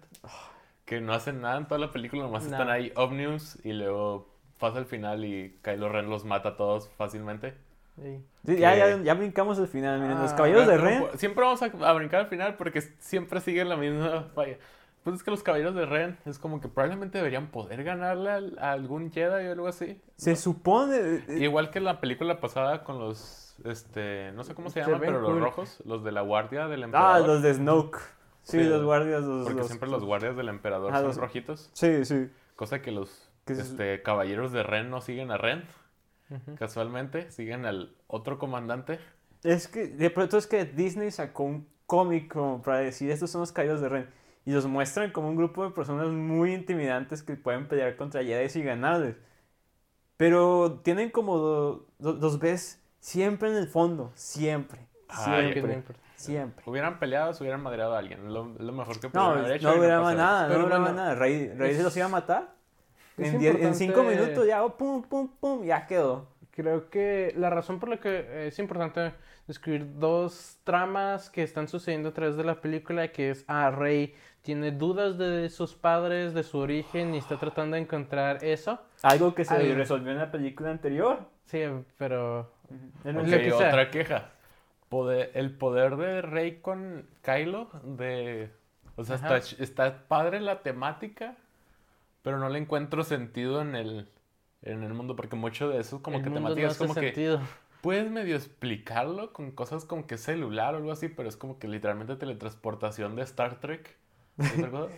[0.85, 4.27] que no hacen nada en toda la película, nomás están ahí Omnius y luego
[4.59, 7.53] pasa el final y Kylo Ren los mata a todos fácilmente.
[7.95, 8.23] Sí.
[8.45, 11.01] Sí, ya, Que- ya, ya brincamos el final, miren, los Ah, caballeros de Ren.
[11.03, 14.57] po- Siempre vamos a, a brincar al final porque siempre siguen la misma falla.
[15.03, 18.57] Pues es que los caballeros de Ren es como que probablemente deberían poder ganarle al-
[18.59, 20.01] a, algún Jedi o algo así.
[20.15, 20.95] Se supone.
[20.97, 24.99] eh, Igual que la película pasada con los, este, no sé cómo se Se llaman,
[25.01, 27.27] pero los rojos, los de la guardia del ah, emperador.
[27.27, 27.97] los de Snoke.
[28.43, 29.23] Sí, Sí, los guardias.
[29.23, 31.69] Los, Porque los- siempre los guardias del emperador son los- rojitos.
[31.73, 32.29] Sí, sí.
[32.55, 35.63] Cosa que los es- este, caballeros de Ren no siguen a Ren,
[36.57, 37.31] casualmente.
[37.31, 38.99] Siguen al otro comandante.
[39.43, 43.41] Es que de pronto es que Disney sacó un cómic como para decir estos son
[43.41, 44.09] los caballeros de Ren.
[44.45, 48.59] Y los muestran como un grupo de personas muy intimidantes que pueden pelear contra Jedi
[48.59, 49.15] y ganarles.
[50.17, 54.11] Pero tienen como do- do- los ves siempre en el fondo.
[54.15, 54.79] Siempre.
[55.09, 55.97] Ay, ¿Qué le Siempre.
[56.15, 56.63] Siempre.
[56.65, 58.33] Hubieran peleado, se hubieran madreado a alguien.
[58.33, 59.69] Lo, lo mejor que No, pudieran haber hecho.
[59.71, 60.17] no hubiera pasó.
[60.17, 61.15] nada, no hubiera bueno, nada.
[61.15, 62.55] Rey, Rey se los iba a matar.
[63.17, 66.27] En, diez- en cinco minutos ya, oh, pum, pum, pum, ya quedó.
[66.51, 69.13] Creo que la razón por la que es importante
[69.47, 74.15] describir dos tramas que están sucediendo a través de la película, que es, ah, Rey
[74.43, 78.79] tiene dudas de sus padres, de su origen, y está tratando de encontrar eso.
[79.01, 81.19] Algo que se resolvió en la película anterior.
[81.45, 81.63] Sí,
[81.97, 82.52] pero...
[83.03, 83.67] Es lo que sea.
[83.69, 84.31] otra queja.
[84.89, 88.51] Poder- el poder de Rey con Kylo, de...
[88.95, 91.35] O sea, está, está padre la temática,
[92.21, 94.07] pero no le encuentro sentido en el,
[94.61, 97.01] en el mundo, porque mucho de eso como el que temática no es como que...
[97.01, 97.41] sentido.
[97.81, 101.67] Puedes medio explicarlo con cosas como que celular o algo así, pero es como que
[101.67, 103.97] literalmente teletransportación de Star Trek.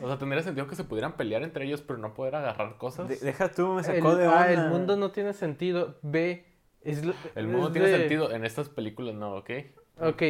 [0.02, 3.08] O sea, tendría sentido que se pudieran pelear entre ellos, pero no poder agarrar cosas.
[3.10, 4.52] De- deja tú, me El, sacó de ah, onda.
[4.52, 5.96] el mundo no tiene sentido.
[6.04, 6.46] B,
[6.86, 9.50] es lo- El mundo es tiene de- sentido, en estas películas no, ¿ok?
[10.00, 10.22] Ok,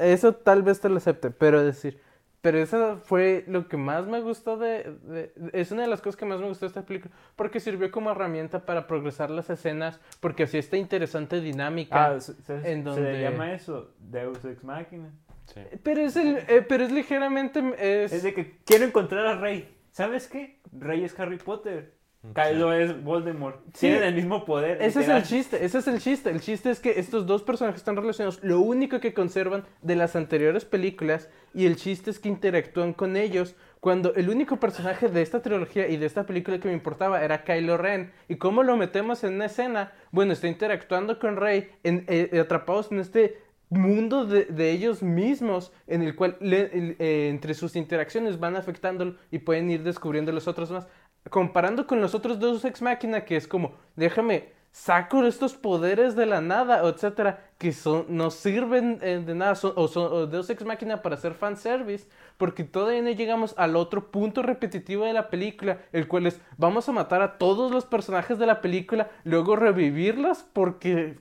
[0.00, 1.98] eso tal vez te lo acepte, pero decir,
[2.40, 6.16] pero eso fue lo que más me gustó de, de- es una de las cosas
[6.16, 10.00] que más me gustó de esta película, porque sirvió como herramienta para progresar las escenas,
[10.20, 12.06] porque así esta interesante dinámica.
[12.14, 15.10] Ah, se, se- en se donde- le llama eso Deus Ex Machina.
[15.46, 15.60] Sí.
[15.82, 19.68] Pero es el, eh, pero es ligeramente, es, Es de que quiero encontrar a Rey.
[19.90, 20.60] ¿Sabes qué?
[20.72, 21.92] Rey es Harry Potter.
[22.34, 23.56] Kylo es Voldemort.
[23.74, 23.88] Sí.
[23.88, 24.80] Tienen el mismo poder.
[24.80, 26.30] Ese es el chiste, ese es el chiste.
[26.30, 28.38] El chiste es que estos dos personajes están relacionados.
[28.44, 33.16] Lo único que conservan de las anteriores películas y el chiste es que interactúan con
[33.16, 37.24] ellos cuando el único personaje de esta trilogía y de esta película que me importaba
[37.24, 38.12] era Kylo Ren.
[38.28, 39.92] ¿Y cómo lo metemos en una escena?
[40.12, 43.38] Bueno, está interactuando con Rey en- eh, atrapados en este
[43.70, 48.54] mundo de, de ellos mismos en el cual le- el- eh, entre sus interacciones van
[48.54, 50.86] afectándolo y pueden ir descubriendo los otros más
[51.30, 56.24] comparando con los otros dos Ex Máquina, que es como, déjame, saco estos poderes de
[56.24, 60.48] la nada, etcétera, que son, no sirven eh, de nada, son, o son o Deus
[60.48, 62.08] Ex Máquina para hacer fanservice,
[62.38, 66.88] porque todavía no llegamos al otro punto repetitivo de la película, el cual es, vamos
[66.88, 71.18] a matar a todos los personajes de la película, luego revivirlos, porque,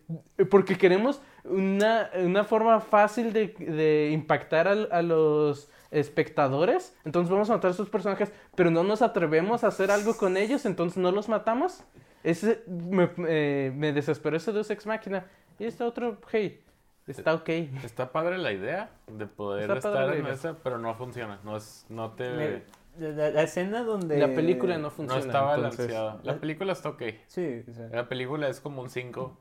[0.50, 7.54] porque queremos una, una forma fácil de, de impactar a los espectadores, entonces vamos a
[7.54, 11.12] matar a esos personajes, pero no nos atrevemos a hacer algo con ellos, entonces no
[11.12, 11.84] los matamos.
[12.24, 15.26] Ese me, eh, me desesperó ese Deus Ex Máquina.
[15.58, 16.62] Y este otro, hey,
[17.08, 17.50] está ok.
[17.84, 21.40] Está padre la idea de poder Está estar en esa, pero no funciona.
[21.44, 22.64] No, es, no te...
[23.00, 24.18] La, la- la escena donde.
[24.20, 25.22] La película no no funciona.
[25.26, 26.20] está entonces- balanceada.
[26.24, 27.04] La película está ok.
[27.28, 29.38] Sí, o sea, La película es como un 5,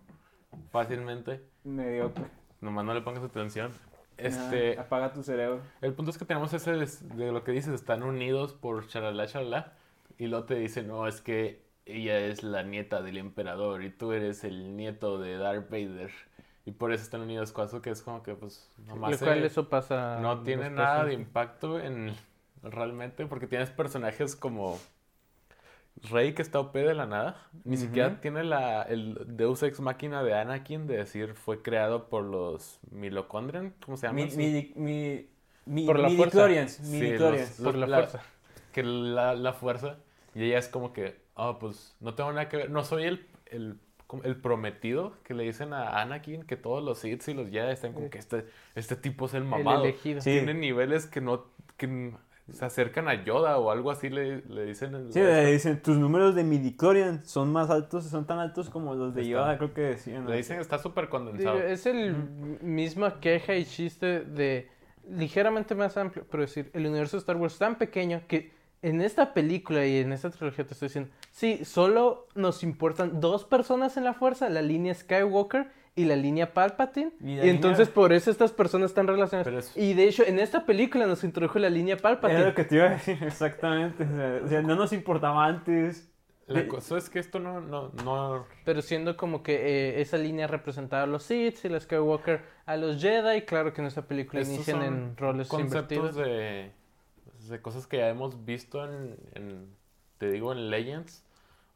[0.70, 1.42] fácilmente.
[1.64, 2.24] mediocre.
[2.60, 3.72] Nomás no le pongas atención.
[4.16, 5.60] Este, apaga tu cerebro.
[5.80, 9.72] el punto es que tenemos ese de lo que dices, están unidos por charalá, charalá.
[10.18, 14.12] Y luego te dice, no, es que ella es la nieta del emperador y tú
[14.12, 16.10] eres el nieto de Darth Vader.
[16.66, 20.18] Y por eso están unidos cuatro, que es como que, pues, nomás cual eso pasa.
[20.20, 22.14] no en tiene nada de impacto en
[22.62, 24.78] realmente, porque tienes personajes como
[26.10, 27.46] Rey que está OP de la nada.
[27.64, 27.86] Ni Ujú.
[27.86, 32.78] siquiera tiene la, el Deus Ex Máquina de Anakin de decir fue creado por los
[32.90, 34.20] Milocondrian, ¿cómo se llama?
[34.24, 35.26] Mi, mi, mi,
[35.66, 36.22] mi, Por la fuerza.
[36.24, 37.58] midichlorians, Sí, midichlorians.
[37.60, 38.22] los- Por la la- fuerza.
[38.72, 39.96] que la, la fuerza.
[40.34, 43.26] Y ella es como que, oh, pues no tengo nada que ver, no soy el,
[43.46, 43.76] el,
[44.24, 47.92] el prometido que le dicen a Anakin que todos los Sith y los Jedi están
[47.92, 49.84] como que este, este tipo es el El mamado.
[49.84, 50.20] elegido.
[50.20, 50.30] Sí.
[50.30, 51.44] Tiene niveles que no,
[51.76, 52.12] que
[52.52, 54.94] se acercan a Yoda o algo así le, le dicen.
[54.94, 58.94] en- Sí, le dicen, tus números de midichlorian son más altos, son tan altos como
[58.94, 59.30] los de Está.
[59.32, 60.28] Yoda, creo que decían.
[60.28, 61.58] Le dicen está súper condensado.
[61.58, 62.14] Es el
[62.62, 64.68] misma queja y chiste de
[65.08, 69.00] ligeramente más amplio, pero decir, el universo de Star Wars es tan pequeño que en
[69.02, 73.96] esta película y en esta trilogía te estoy diciendo, sí, solo nos importan dos personas
[73.96, 77.88] en la fuerza, la línea Skywalker y la línea Palpatine, Y y, la línea- entonces
[77.88, 79.52] por eso estas personas están relacionadas.
[79.70, 82.38] Es- Y de hecho, en esta película nos introdujo la línea Palpatine.
[82.40, 84.04] Era lo que te iba a decir, exactamente.
[84.44, 86.06] O sea, no nos importaba antes.
[86.46, 90.48] La cosa es que esto no, no, no Pero siendo como que eh, esa línea
[90.48, 94.40] representaba a los Sith y la Skywalker a los Jedi, claro que en esta película
[94.42, 96.16] Estos inician en roles conceptos invertidos.
[96.16, 96.72] de,
[97.50, 99.66] de cosas que ya hemos visto en, en,
[100.18, 101.24] te digo, en Legends,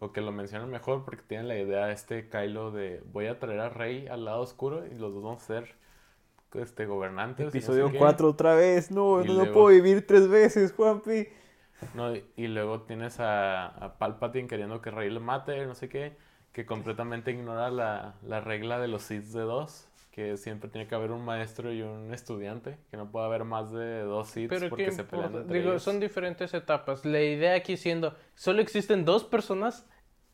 [0.05, 3.61] o que lo mencionan mejor porque tienen la idea este Kylo de voy a traer
[3.61, 5.75] a Rey al lado oscuro y los dos vamos a ser
[6.55, 7.41] este, gobernantes.
[7.41, 7.99] y no sé Episodio qué.
[7.99, 8.91] 4 otra vez.
[8.91, 11.27] No, Y no lo luego- puedo vivir tres veces, Juanpi.
[11.95, 15.89] No, y- y luego tienes a, a Palpatine queriendo que Rey le mate, no sé
[15.89, 16.17] qué,
[16.53, 20.95] que completamente ignora la, la regla de los Sith de dos, que siempre tiene que
[20.95, 24.69] haber un maestro y un estudiante, que no puede haber más de dos Sith Pero
[24.69, 25.83] porque se pelean entre Digo, ellos.
[25.83, 27.05] son diferentes etapas.
[27.05, 29.85] La idea aquí siendo, solo existen dos personas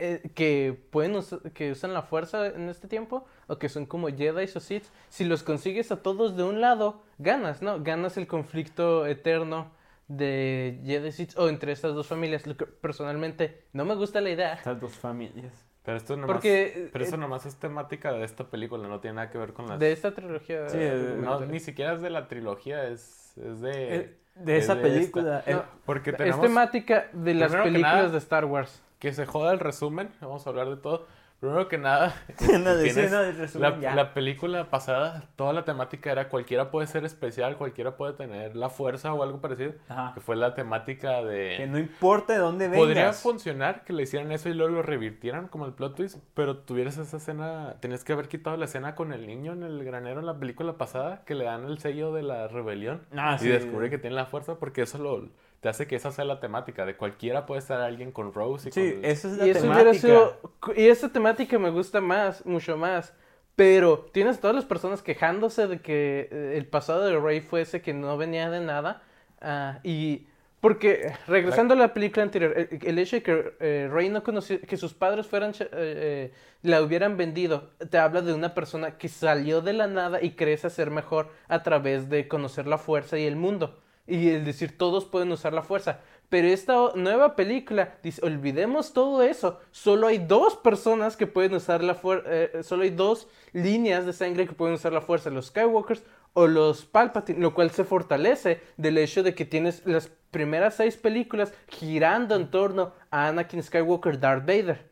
[0.01, 4.09] eh, que pueden us- que usan la fuerza en este tiempo o que son como
[4.09, 4.85] Jedi o Sith.
[5.09, 7.83] Si los consigues a todos de un lado, ganas, ¿no?
[7.83, 9.71] Ganas el conflicto eterno
[10.09, 12.47] de Jedi y Sith o entre estas dos familias.
[12.47, 14.55] Lo que personalmente no me gusta la idea.
[14.55, 15.67] Estas dos familias.
[15.83, 19.17] Pero esto nomás, Porque, pero eso eh, nomás es temática de esta película, no tiene
[19.17, 19.79] nada que ver con las...
[19.79, 20.69] De esta trilogía.
[20.69, 24.19] Sí, eh, no, ni siquiera es de la trilogía, es, es de...
[24.35, 25.39] De es esa de película.
[25.39, 25.53] esta.
[25.53, 28.83] No, Porque Es tenemos temática de las películas nada- de Star Wars.
[29.01, 31.07] Que se joda el resumen, vamos a hablar de todo.
[31.41, 32.15] Primero que nada,
[32.61, 36.71] no, de- sí, no, de resumen, la, la película pasada, toda la temática era cualquiera
[36.71, 40.13] puede ser especial, cualquiera puede tener la fuerza o algo parecido, Ajá.
[40.13, 41.55] que fue la temática de...
[41.57, 42.79] Que no importa de dónde vengas.
[42.87, 46.59] Podría funcionar que le hicieran eso y luego lo revirtieran como el plot twist, pero
[46.59, 50.21] tuvieras esa escena, tenías que haber quitado la escena con el niño en el granero
[50.21, 53.49] en la película pasada, que le dan el sello de la rebelión Ah, y sí.
[53.49, 56.87] descubre que tiene la fuerza, porque eso lo te hace que esa sea la temática,
[56.87, 59.05] de cualquiera puede estar alguien con Rose y Sí, con...
[59.05, 59.73] esa es la Y temática.
[59.75, 60.41] hubiera sido.
[60.77, 63.15] Y esa temática me gusta más, mucho más.
[63.57, 67.83] Pero tienes a todas las personas quejándose de que eh, el pasado de Rey fuese
[67.83, 69.03] que no venía de nada.
[69.41, 70.27] ah, y.
[70.61, 74.61] Porque, regresando a la película anterior, el, el hecho de que eh, Rey no conoció,
[74.61, 79.09] que sus padres fueran, eh, eh, la hubieran vendido, te habla de una persona que
[79.09, 83.25] salió de la nada y crece ser mejor a través de conocer la fuerza y
[83.25, 83.81] el mundo.
[84.11, 86.01] Y el decir, todos pueden usar la fuerza.
[86.29, 89.61] Pero esta nueva película dice, olvidemos todo eso.
[89.71, 92.63] Solo hay dos personas que pueden usar la fuerza.
[92.65, 95.31] solo hay dos líneas de sangre que pueden usar la fuerza.
[95.31, 97.39] Los Skywalkers o los Palpatine.
[97.39, 102.51] Lo cual se fortalece del hecho de que tienes las primeras seis películas girando en
[102.51, 104.91] torno a Anakin Skywalker, Darth Vader.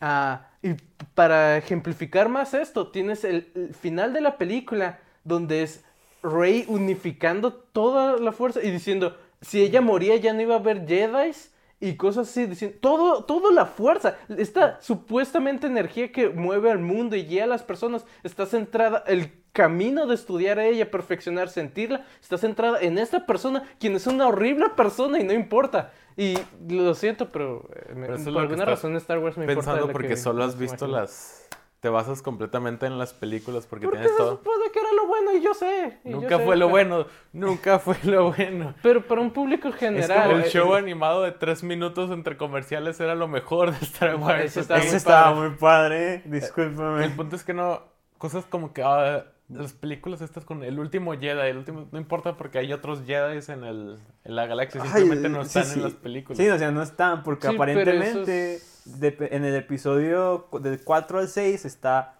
[0.00, 0.74] Ah, y
[1.14, 5.84] para ejemplificar más esto, tienes el final de la película donde es
[6.22, 10.86] Rey unificando toda la fuerza y diciendo, si ella moría ya no iba a haber
[10.86, 11.32] Jedi
[11.80, 17.14] y cosas así, diciendo, todo, toda la fuerza, esta supuestamente energía que mueve al mundo
[17.14, 22.04] y guía a las personas, está centrada, el camino de estudiar a ella, perfeccionar, sentirla,
[22.20, 25.92] está centrada en esta persona, quien es una horrible persona y no importa.
[26.16, 26.36] Y
[26.68, 29.72] lo siento, pero, eh, Pero por alguna razón Star Wars me importa.
[29.72, 31.47] Pensando porque que solo has visto las...
[31.80, 34.32] Te basas completamente en las películas porque, Porque tienes se todo...
[34.38, 36.00] supone que era lo bueno y yo sé.
[36.04, 38.74] y yo Nunca sé, fue lo pero- bueno, nunca fue lo bueno.
[38.82, 40.24] Pero para un público Es general.
[40.24, 43.78] como el eh, show eh, animado de tres minutos entre comerciales era lo mejor de
[43.86, 44.56] Star Wars.
[44.56, 45.48] está Está Ese muy estaba padre.
[45.48, 47.04] muy padre, discúlpame.
[47.04, 47.80] El punto es que no,
[48.18, 52.36] cosas como que ah, las películas estas con el último Jedi, el último, no importa
[52.36, 55.78] porque hay otros Jedi en, el, en la galaxia, Ay, simplemente no sí, están sí.
[55.78, 56.38] en las películas.
[56.38, 58.64] Sí, o sea, no están, porque Sí, pero aparentemente eso
[58.98, 62.14] de- en el episodio del 4 al 6 está,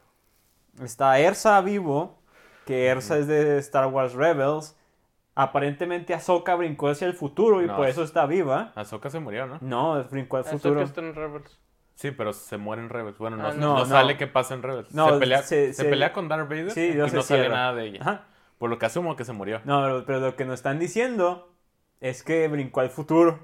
[0.83, 2.19] está Ersa vivo,
[2.67, 4.77] que Ersa es de Star Wars Rebels.
[5.35, 8.73] Aparentemente Ahsoka brincó hacia el futuro y No, por es- eso está viva.
[8.75, 9.59] Ahsoka se murió, ¿no?
[9.61, 10.83] No, brincó al Ahsoka futuro.
[10.83, 11.61] está en Rebels.
[11.95, 13.19] Sí, pero se muere en Rebels.
[13.19, 13.87] Bueno, no, Ah, no, no, no.
[13.87, 14.93] sale qué pasa en Rebels.
[14.95, 17.49] No, se, pelea, se- se, se- pelea con Darth Vader Sí, y no sale cierra.
[17.55, 17.99] nada de ella.
[18.03, 18.25] Ajá.
[18.59, 19.61] Por lo que asumo que se murió.
[19.65, 21.49] No, pero lo que nos están diciendo
[22.01, 23.39] es que brincó al futuro.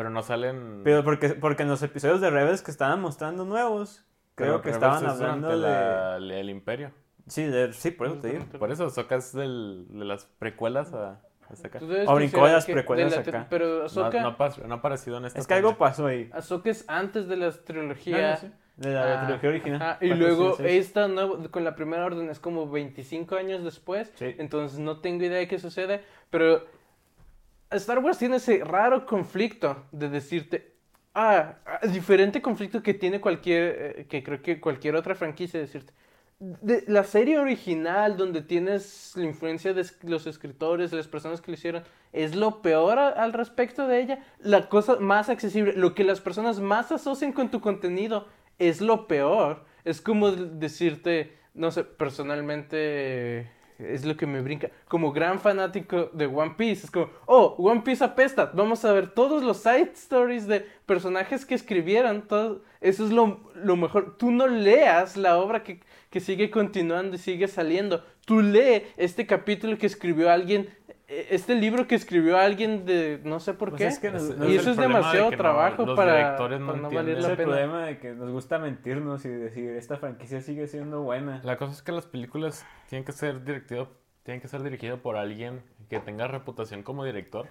[0.00, 0.80] Pero no salen...
[0.82, 4.02] Pero porque, porque en los episodios de Rebels que estaban mostrando nuevos,
[4.34, 5.56] creo pero que Rebels estaban es hablando de...
[5.58, 6.90] la- el Imperio.
[7.26, 8.44] Sí, de- sí, por eso te digo.
[8.58, 13.10] Por eso Ahsoka es del, de las precuelas a, O brincó considerar las que precuelas
[13.10, 13.46] de la acá.
[13.50, 16.06] Pero No, Ahsoka, no, ha pas- no ha aparecido en esta Es que algo pasó
[16.06, 16.30] ahí.
[16.32, 18.42] Ahsoka es antes de las trilogías.
[18.42, 18.60] No, no, sí.
[18.78, 19.82] De la Ah, trilogía original.
[19.82, 24.10] ajá, y luego esta nueva, con la primera orden es como 25 años después.
[24.14, 24.34] Sí.
[24.38, 26.00] Entonces no tengo idea de qué sucede.
[26.30, 26.64] Pero
[27.76, 30.74] Star Wars tiene ese raro conflicto de decirte.
[31.14, 33.94] Ah, ah, diferente conflicto que tiene cualquier.
[34.00, 35.92] eh, que creo que cualquier otra franquicia, decirte.
[36.38, 41.50] De la serie original, donde tienes la influencia de los escritores, de las personas que
[41.50, 44.24] lo hicieron, es lo peor al respecto de ella.
[44.38, 48.26] La cosa más accesible, lo que las personas más asocian con tu contenido,
[48.58, 49.64] es lo peor.
[49.84, 53.50] Es como de- decirte, no sé, personalmente
[53.88, 54.70] es lo que me brinca.
[54.88, 58.50] Como gran fanático de One Piece, es como, oh, One Piece apesta.
[58.54, 62.22] Vamos a ver todos los side stories de personajes que escribieron.
[62.22, 64.16] Todo, eso es lo, lo mejor.
[64.16, 68.04] Tú no leas la obra que, que sigue continuando y sigue saliendo.
[68.24, 70.68] Tú lee este capítulo que escribió alguien,
[71.30, 73.86] este libro que escribió alguien de no sé por Pues qué.
[73.88, 76.36] es que nos- Es- nos- y es eso es de demasiado no- trabajo para, no
[76.38, 77.48] para no valer Es la el pena.
[77.48, 81.40] problema de que nos gusta mentirnos y decir, esta franquicia sigue siendo buena.
[81.44, 83.88] La cosa es que las películas tienen que ser dirigido,
[84.22, 87.48] tienen que ser dirigido por alguien que tenga reputación como director,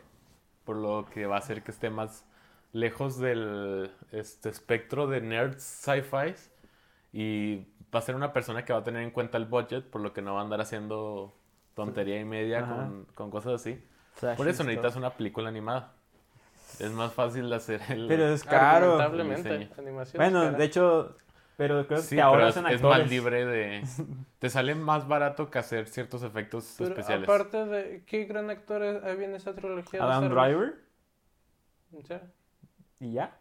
[0.63, 2.25] por lo que va a hacer que esté más
[2.71, 6.33] lejos del este espectro de nerds sci-fi
[7.11, 10.01] y va a ser una persona que va a tener en cuenta el budget, por
[10.01, 11.33] lo que no va a andar haciendo
[11.85, 13.83] tontería y media con, con cosas así.
[14.15, 15.93] Flash Por eso necesitas una película animada.
[16.79, 18.07] Es más fácil hacer el...
[18.07, 19.01] Pero es caro.
[19.01, 20.51] Es Bueno, cara.
[20.51, 21.15] de hecho,
[21.57, 22.81] pero creo Sí, que ahora es, es actores.
[22.83, 23.83] más libre de...
[24.39, 27.27] Te sale más barato que hacer ciertos efectos Pero especiales.
[27.27, 29.99] aparte de qué gran actor había en esa trilogía.
[29.99, 30.29] de Adam?
[30.29, 30.75] Driver
[32.99, 33.35] y ya.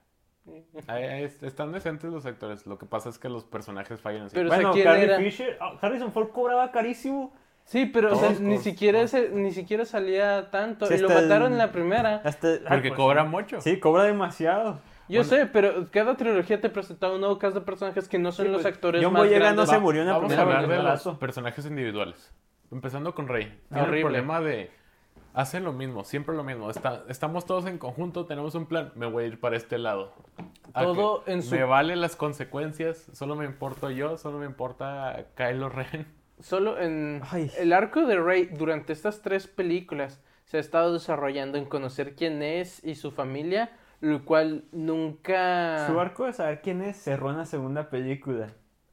[0.88, 2.66] Es- están decentes los actores.
[2.66, 4.34] Lo que pasa es que los personajes fallan así.
[4.34, 5.18] Pero- o sea, bueno, ¿quién Carrie era?
[5.18, 7.34] Fisher, ah, Harrison Ford cobraba carísimo.
[7.68, 10.86] Sí, pero o sea, ni siquiera ese- ni siquiera salía tanto.
[10.86, 12.22] Sí, y lo mataron en la primera.
[12.24, 13.60] Hasta, ah, Porque pues, cobra mucho.
[13.60, 14.80] Sí, cobra demasiado.
[15.06, 15.24] Yo Bueno.
[15.24, 18.52] sé, pero cada trilogía te presentaba un nuevo cast de personajes que no son Sí,
[18.52, 20.60] los pues, actores John más Boyega no se murió en la Vamos a primera hablar
[20.62, 22.34] porque de es los personajes individuales.
[22.72, 23.60] Empezando con Rey.
[23.70, 24.70] Tiene el problema de...
[25.34, 26.70] Hacen lo mismo, siempre lo mismo.
[26.70, 28.92] Está, estamos todos en conjunto, tenemos un plan.
[28.96, 30.14] Me voy a ir para este lado.
[30.72, 33.06] ¿A Todo en su- Me vale las consecuencias.
[33.12, 36.06] Solo me importo yo, solo me importa Kylo Ren.
[36.40, 37.50] Solo en Ay.
[37.58, 42.42] el arco de Rey durante estas tres películas se ha estado desarrollando en conocer quién
[42.42, 43.70] es y su familia,
[44.00, 48.48] lo cual nunca Su arco de saber quién es cerró en la segunda película.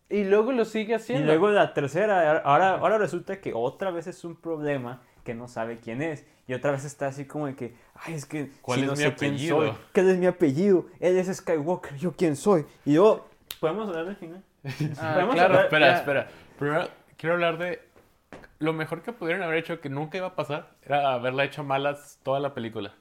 [0.09, 1.25] y luego lo sigue Y haciendo.
[1.27, 5.79] luego la tercera, ahora, ahora resulta que otra vez es un problema que no sabe
[5.79, 6.25] quién es.
[6.47, 8.95] Y otra vez está así como de que, ay, es que ¿Cuál si es no
[8.95, 9.57] mi sé quién apellido?
[9.57, 9.71] soy.
[9.93, 10.85] ¿Cuál es mi apellido?
[10.99, 12.65] Él es Skywalker, yo quién soy.
[12.85, 13.27] Y yo,
[13.59, 14.43] ¿podemos hablar del final?
[14.99, 15.97] Ah, claro, hablar- espera, ya.
[15.97, 16.27] espera.
[16.59, 17.81] Primero, quiero hablar de
[18.59, 22.19] lo mejor que pudieron haber hecho que nunca iba a pasar era haberla hecho malas
[22.23, 22.93] toda la película.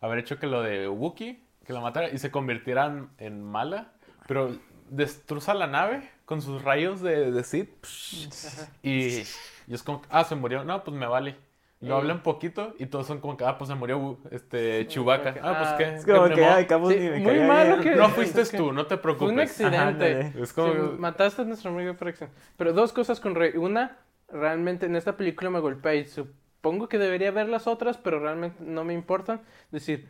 [0.00, 3.92] Haber hecho que lo de Wookiee, que la matara y se convirtieran en mala,
[4.26, 4.56] pero
[4.90, 7.70] destroza la nave con sus rayos de, de Sith.
[8.82, 9.22] Y,
[9.66, 10.64] y es como, ah, se murió.
[10.64, 11.36] No, pues me vale.
[11.88, 15.34] Lo hablan poquito y todos son como que, ah, pues se murió este Chewbacca.
[15.42, 15.94] Ah, pues Ah, qué.
[15.96, 18.50] Es como qué que, ay, Camus Sí, ni me muy malo que- No fuiste es
[18.50, 19.50] que tú, no te Fue un preocupes.
[19.50, 20.20] accidente.
[20.20, 20.38] Ajá.
[20.42, 20.72] Es como...
[20.72, 22.36] Sí, mataste a nuestro amigo por accidente.
[22.56, 23.56] Pero dos cosas con Rey.
[23.56, 28.18] Una, realmente en esta película me golpea y supongo que debería ver las otras, pero
[28.20, 29.42] realmente no me importan.
[29.70, 30.08] decir,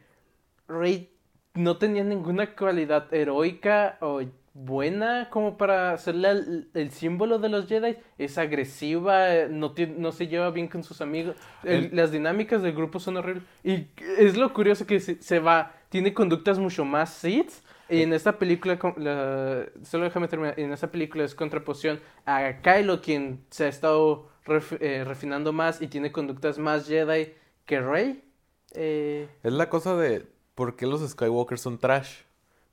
[0.69, 1.11] Rey
[1.55, 4.21] no tenía ninguna cualidad heroica o
[4.55, 7.97] buena como para la- el, símbolo de los Jedi.
[8.19, 11.37] Es agresiva, eh, no, no se lleva bien con sus amigos.
[11.65, 13.43] El- El- las dinámicas del grupo son horribles.
[13.63, 13.89] Y
[14.19, 17.51] es lo curioso que se, se va, tiene conductas mucho más Sith.
[17.91, 23.03] Y en esta película, la- solo déjame terminar, en esta película es contraposición a Kylo,
[23.03, 27.35] quien se ha estado ref- eh, refinando más y tiene conductas más Jedi
[27.67, 28.25] que Rey.
[28.75, 30.25] Eh, Es la cosa de
[30.55, 32.23] por qué los Skywalkers son trash.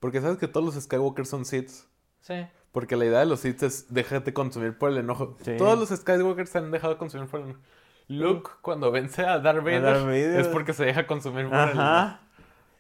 [0.01, 1.87] Porque sabes que todos los Skywalkers son Siths.
[2.19, 2.45] sí.
[2.73, 5.37] Porque la idea de los Siths es déjate consumir por el enojo.
[5.41, 5.55] Sí.
[5.57, 7.59] Todos los Skywalkers se han dejado consumir por el enojo.
[8.07, 10.39] Luke, cuando vence a Darth Vader, Darth Vader.
[10.41, 11.79] es porque se deja consumir por el enojo.
[11.81, 12.19] Ajá.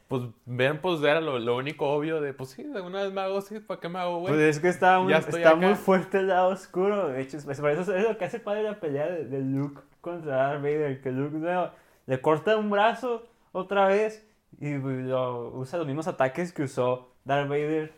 [0.07, 3.21] Pues ven, pues era lo, lo único obvio de, pues sí, de una vez me
[3.21, 4.33] hago Sith, ¿para qué me hago, güey?
[4.33, 5.57] Pues es que está, muy, Ya estoy está acá.
[5.67, 7.07] muy fuerte el lado oscuro.
[7.09, 9.81] De hecho, es, por eso es lo que hace padre la pelea de, de Luke
[10.01, 11.01] contra Darth Vader.
[11.01, 11.69] Que Luke le,
[12.07, 14.25] le corta un brazo otra vez
[14.59, 17.93] y lo- usa los mismos ataques que usó Darth Vader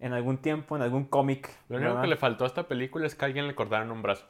[0.00, 1.50] en algún tiempo, en algún cómic.
[1.68, 2.02] Lo único ¿verdad?
[2.02, 4.26] que le faltó a esta película es que alguien le cortaran un brazo.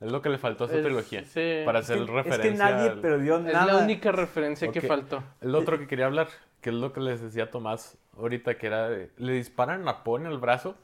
[0.00, 1.24] Es lo que le faltó a esta Es- trilogía.
[1.24, 1.62] sí.
[1.66, 2.44] Para Es hacer que, referencia.
[2.50, 3.66] es que nadie al- perdió Es nada.
[3.66, 4.86] la única referencia que Ok.
[4.86, 5.22] faltó.
[5.42, 6.28] El otro que quería hablar,
[6.62, 10.20] que es lo que les decía Tomás ahorita, que era de- le disparan a Poe
[10.20, 10.74] en el brazo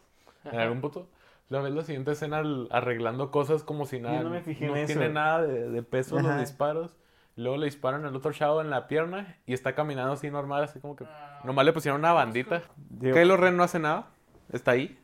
[0.45, 0.63] en Ajá.
[0.65, 1.09] algún punto.
[1.49, 4.21] Lo ves la siguiente escena arreglando cosas como si nada.
[4.23, 4.87] no me fijé en no eso.
[4.87, 6.29] tiene nada de, de peso Ajá.
[6.29, 6.95] los disparos.
[7.37, 10.65] Y luego le disparan al otro chavo en la pierna y está caminando así normal,
[10.65, 11.05] así como que
[11.45, 12.63] nomás le pusieron una bandita.
[12.91, 14.07] Digo, Kylo Ren no hace nada,
[14.53, 14.99] está ahí,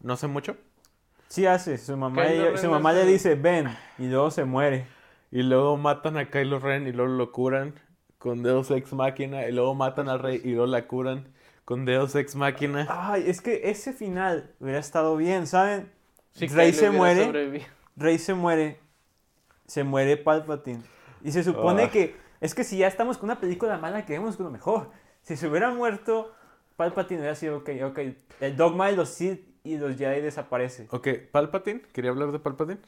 [0.00, 0.56] no hace mucho.
[1.28, 3.68] Sí hace, su mamá, le- Ren su mamá le hace- dice, ven,
[3.98, 4.86] y luego se muere.
[5.30, 7.74] Y luego matan a Kylo Ren y luego lo curan
[8.18, 9.46] con Deus Ex Máquina.
[9.46, 11.28] Y luego matan al rey y luego la curan
[11.66, 12.86] con Deus Ex Máquina.
[12.88, 15.90] Ay, es que ese final hubiera estado bien, ¿saben?
[16.32, 17.66] Sí, Rey Kylo se muere, sobrevivido.
[17.96, 18.80] Rey se muere,
[19.66, 20.82] se muere Palpatine.
[21.22, 21.90] Y se supone Ah.
[21.90, 24.90] que, es que si ya estamos con una película mala, queremos con lo mejor.
[25.22, 26.32] Si se hubiera muerto,
[26.76, 27.98] Palpatine hubiera sido, ok, ok,
[28.40, 30.86] el dogma de los Sith y los Jedi desaparece.
[30.90, 32.78] Ok, Palpatine, quería hablar de Palpatine.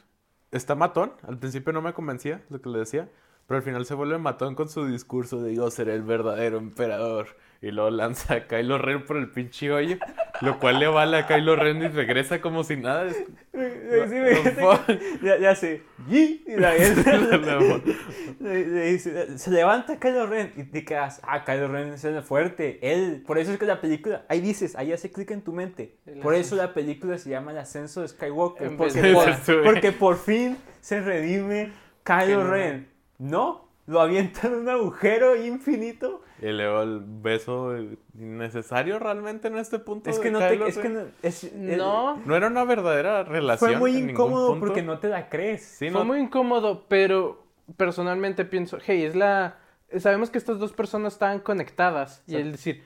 [0.51, 3.09] Está matón, al principio no me convencía lo que le decía,
[3.47, 7.27] pero al final se vuelve matón con su discurso de yo seré el verdadero emperador.
[7.63, 9.97] Y luego lanza a Kylo Ren por el pinche hoyo,
[10.41, 13.05] lo cual le vale a Kylo Ren y regresa como si nada.
[13.07, 14.81] Es- Sí, the fuck?
[15.21, 16.73] ya, ya sé, y la-
[18.39, 22.79] le dice, se levanta Kylo Ren y te quedas, ah, Kylo Ren es el fuerte,
[22.81, 25.97] él, por eso es que la película, ahí dices, ahí hace clic en tu mente,
[26.21, 30.57] por eso la película se llama El ascenso de Skywalker, porque por, porque por fin
[30.79, 31.71] se redime
[32.03, 32.87] Kylo Kylo Ren,
[33.19, 33.69] ¿no?
[33.87, 36.23] Lo avientan en un agujero infinito.
[36.41, 37.75] Y luego el beso
[38.17, 40.09] innecesario realmente en este punto.
[40.09, 40.93] Es de que no te, es que Ren.
[40.93, 43.69] no, es- es- No, No era una verdadera relación.
[43.71, 44.65] fue muy incómodo punto.
[44.65, 45.61] porque no te la crees.
[45.63, 47.43] Sí, fue no- muy incómodo, pero
[47.77, 49.57] personalmente pienso, hey, es la...
[49.99, 52.83] Sabemos que estas dos personas estaban conectadas y el decir,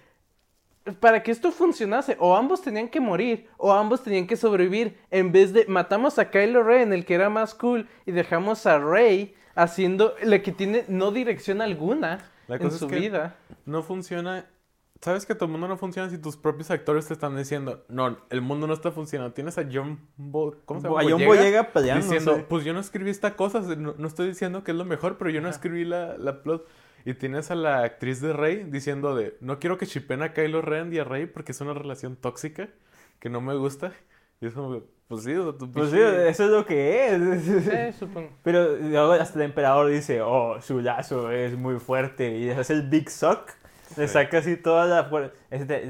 [0.99, 5.31] para que esto funcionase, o ambos tenían que morir, o ambos tenían que sobrevivir, en
[5.31, 9.33] vez de matamos a Kylo Ren, el que era más cool, y dejamos a Rey
[9.55, 13.35] haciendo la que tiene no dirección alguna La en cosa es su que- vida.
[13.65, 14.45] no funciona.
[15.01, 18.41] Sabes que tu mundo no funciona si tus propios actores te están diciendo, no, el
[18.41, 19.33] mundo no está funcionando.
[19.33, 21.01] Tienes a John, Bo- ¿cómo se llama?
[21.01, 24.63] A John Boyega peleando, diciendo, pues yo no escribí esta cosa, no, no estoy diciendo
[24.63, 26.65] que es lo mejor, pero yo no escribí la, la plot.
[27.03, 30.61] Y tienes a la actriz de Rey diciendo de, no quiero que chipen a Kylo
[30.63, 32.69] Ren y a Rey porque es una relación tóxica
[33.19, 33.91] que no me gusta.
[34.41, 37.43] Y es como, pues sí, tu Pues sí, eso es lo que es.
[37.93, 38.29] Sí, supongo.
[38.43, 42.37] Pero luego hasta el emperador dice, oh, su lazo es muy fuerte.
[42.37, 43.49] Y hace el Big Suck.
[43.97, 45.33] Le saca así toda la fuerza.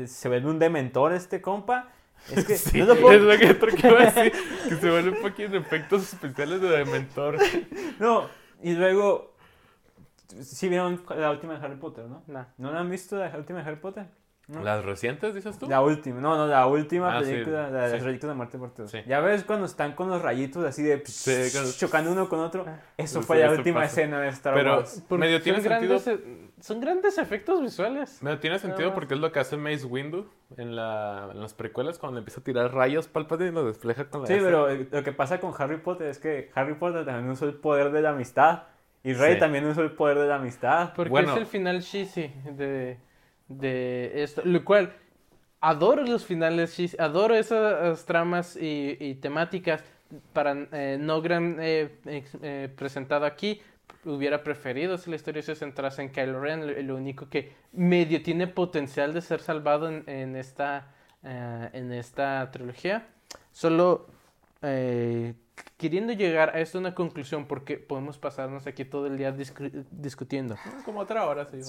[0.08, 1.89] Se vuelve un dementor este compa.
[2.32, 4.34] Es que Sí, no lo puedo- es lo que otro que iba a decir,
[4.68, 7.38] que se vuelven fucking efectos especiales de Dementor.
[8.00, 8.26] No,
[8.62, 9.34] y luego...
[10.41, 12.24] Sí vieron la última de Harry Potter, ¿no?
[12.28, 12.46] Nah.
[12.58, 14.08] ¿No la han visto la última de Harry Potter?
[14.48, 14.62] No.
[14.64, 15.68] ¿Las recientes, dices tú?
[15.68, 18.06] La última, no, no, la última Ah, sí, película, la de sí.
[18.06, 18.91] reliquias de muerte por todos.
[18.91, 19.00] Sí.
[19.08, 22.64] Ya ves cuando están con los rayitos así de Sí, cuando- chocando uno con otro.
[22.96, 24.02] Eso Sí, fue la eso última pasa.
[24.02, 25.04] escena de Star Pero Wars.
[25.10, 26.00] Porque medio son tiene sentido.
[26.00, 28.22] grandes, e- son grandes efectos visuales.
[28.22, 31.98] Medio tiene sentido porque es lo que hace Mace Windu en, la, en las precuelas
[31.98, 34.43] cuando empieza a tirar rayos Palpatine y lo refleja con la Sí, asa.
[34.43, 37.56] pero eh, lo que pasa con Harry Potter es que Harry Potter también usó el
[37.56, 38.64] poder de la amistad.
[39.04, 39.39] Y Rey Sí.
[39.39, 40.93] también usó el poder de la amistad.
[40.96, 41.32] Porque Bueno.
[41.34, 42.98] es el final cheesy de,
[43.48, 44.41] de esto.
[44.46, 44.93] Lo cual,
[45.62, 49.84] adoro los finales adoro esas tramas y, temáticas
[50.34, 53.62] para eh, no gran eh, eh, presentado aquí.
[54.04, 58.46] Hubiera preferido si la historia se centrase en Kylo Ren, lo, único que medio tiene
[58.48, 60.93] potencial de ser salvado en, esta,
[61.24, 63.08] eh, en esta trilogía.
[63.52, 64.08] Solo
[65.78, 69.86] queriendo llegar a esto a una conclusión, porque podemos pasarnos aquí todo el día discu-
[69.91, 70.56] discutiendo.
[70.84, 71.60] Como otra hora, sí.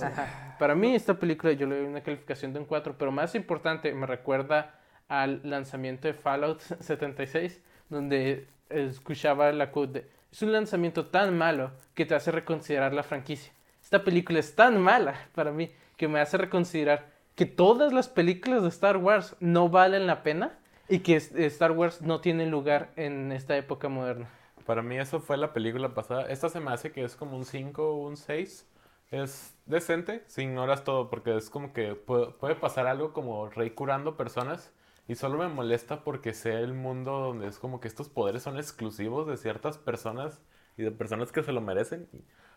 [0.59, 3.93] Para mí esta película yo le doy una calificación de un 4, pero más importante
[3.95, 4.75] me recuerda
[5.09, 11.71] al lanzamiento de Fallout 76, donde escuchaba la quote de, es un lanzamiento tan malo
[11.95, 13.53] que te hace reconsiderar la franquicia.
[13.83, 17.07] Esta película es tan mala para mí que me hace reconsiderar
[17.37, 20.59] que todas las películas de Star Wars no valen la pena
[20.89, 24.31] y que Star Wars no tiene lugar en esta época moderna.
[24.65, 26.27] Para mí eso fue la película pasada.
[26.29, 28.67] Esta se me hace que es como un 5 o un 6.
[29.11, 34.17] Es decente si ignoras todo porque es como que puede, pasar algo como Rey curando
[34.17, 34.73] personas
[35.07, 38.57] y solo me molesta porque sé el mundo donde es como que estos poderes son
[38.57, 40.43] exclusivos de ciertas personas
[40.77, 42.09] y de personas que se lo merecen.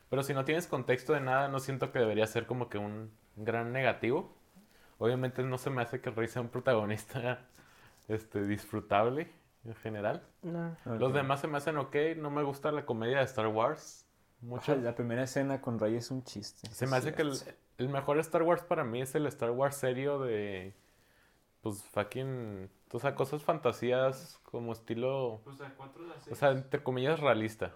[0.09, 3.11] Pero si no tienes contexto de nada, no siento que debería ser como que un
[3.35, 4.35] gran negativo.
[4.97, 7.47] Obviamente no se me hace que Rey sea un protagonista
[8.09, 9.31] este, disfrutable
[9.65, 10.21] en general.
[10.41, 10.75] No.
[10.85, 14.05] Los demás se me hacen ok, no me gusta la comedia de Star Wars.
[14.41, 14.75] Mucho.
[14.75, 16.69] La primera escena con Rey es un chiste.
[16.69, 17.33] Se me hace que el,
[17.77, 20.73] el mejor Star Wars para mí es el Star Wars serio de.
[21.61, 22.69] Pues fucking.
[22.91, 26.33] O sea, cosas fantasías como estilo, Pues a 4 de las 6.
[26.35, 27.73] o sea, entre comillas, realista.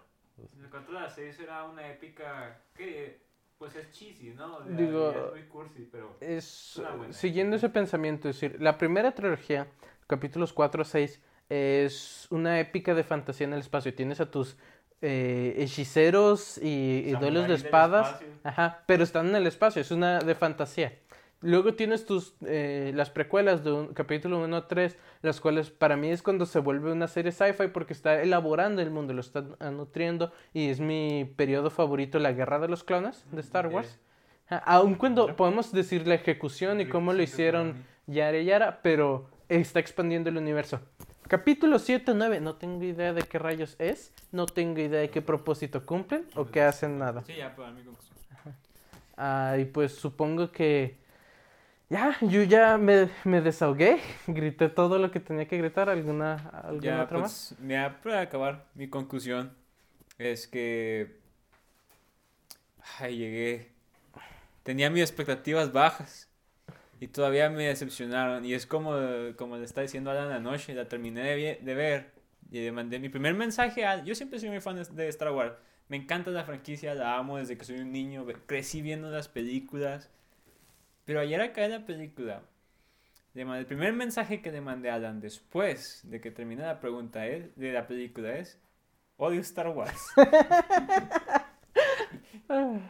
[0.57, 3.21] el 4 de las 6 era una épica que,
[3.59, 4.63] pues es cheesy, ¿no?
[4.63, 6.15] Sea, Digo- es muy cursi, pero...
[6.21, 7.13] Es, Una buena.
[7.13, 9.67] siguiendo ese pensamiento, es decir, la primera trilogía,
[10.07, 13.93] capítulos 4 a 6, es una épica de fantasía en el espacio.
[13.93, 14.57] Tienes a tus
[15.01, 20.19] eh, hechiceros y, y duelos de espadas, ajá, pero están en el espacio, es una
[20.19, 20.93] de fantasía.
[21.43, 25.97] Luego tienes tus eh, las precuelas de un, capítulo 1 a 3, las cuales para
[25.97, 29.43] mí es cuando se vuelve una serie sci-fi porque está elaborando el mundo, lo está
[29.59, 33.67] ah, nutriendo y es mi periodo favorito, la guerra de los clones de Star.
[33.67, 33.99] Wars.
[34.47, 39.79] Aun cuando podemos decir la ejecución y cómo lo hicieron Yara y Yara, pero está
[39.79, 40.81] expandiendo el universo.
[41.27, 45.21] Capítulo 7 9, no tengo idea de qué rayos es, no tengo idea de qué
[45.21, 47.23] propósito cumplen o qué hacen nada.
[47.23, 48.17] Sí, ya, para mi conclusión.
[49.17, 50.97] Ah, y pues supongo que
[51.89, 56.81] ya, yo ya me, me desahogué, grité todo lo que tenía que gritar, ¿alguna, alguna
[56.81, 57.39] Ya, otra más?
[57.49, 59.55] pues, mira, para acabar, mi conclusión
[60.17, 61.19] es que...
[62.99, 63.71] Ay, llegué...
[64.63, 66.29] Tenía mis expectativas bajas
[67.03, 68.45] y todavía me decepcionaron.
[68.45, 68.93] Y es como,
[69.35, 72.13] como le está diciendo Alan anoche, la terminé de, de ver
[72.49, 74.01] y le mandé mi primer mensaje a...
[74.05, 75.53] Yo siempre soy muy fan de- Star Wars.
[75.89, 78.25] Me encanta la franquicia, la amo desde que soy un niño.
[78.45, 80.11] Crecí viendo las películas.
[81.03, 82.43] Pero ayer acá en la película,
[83.35, 87.53] el primer mensaje que le mandé a Alan después de que terminé la pregunta es,
[87.57, 88.61] de la película es,
[89.17, 90.01] odio Star Wars.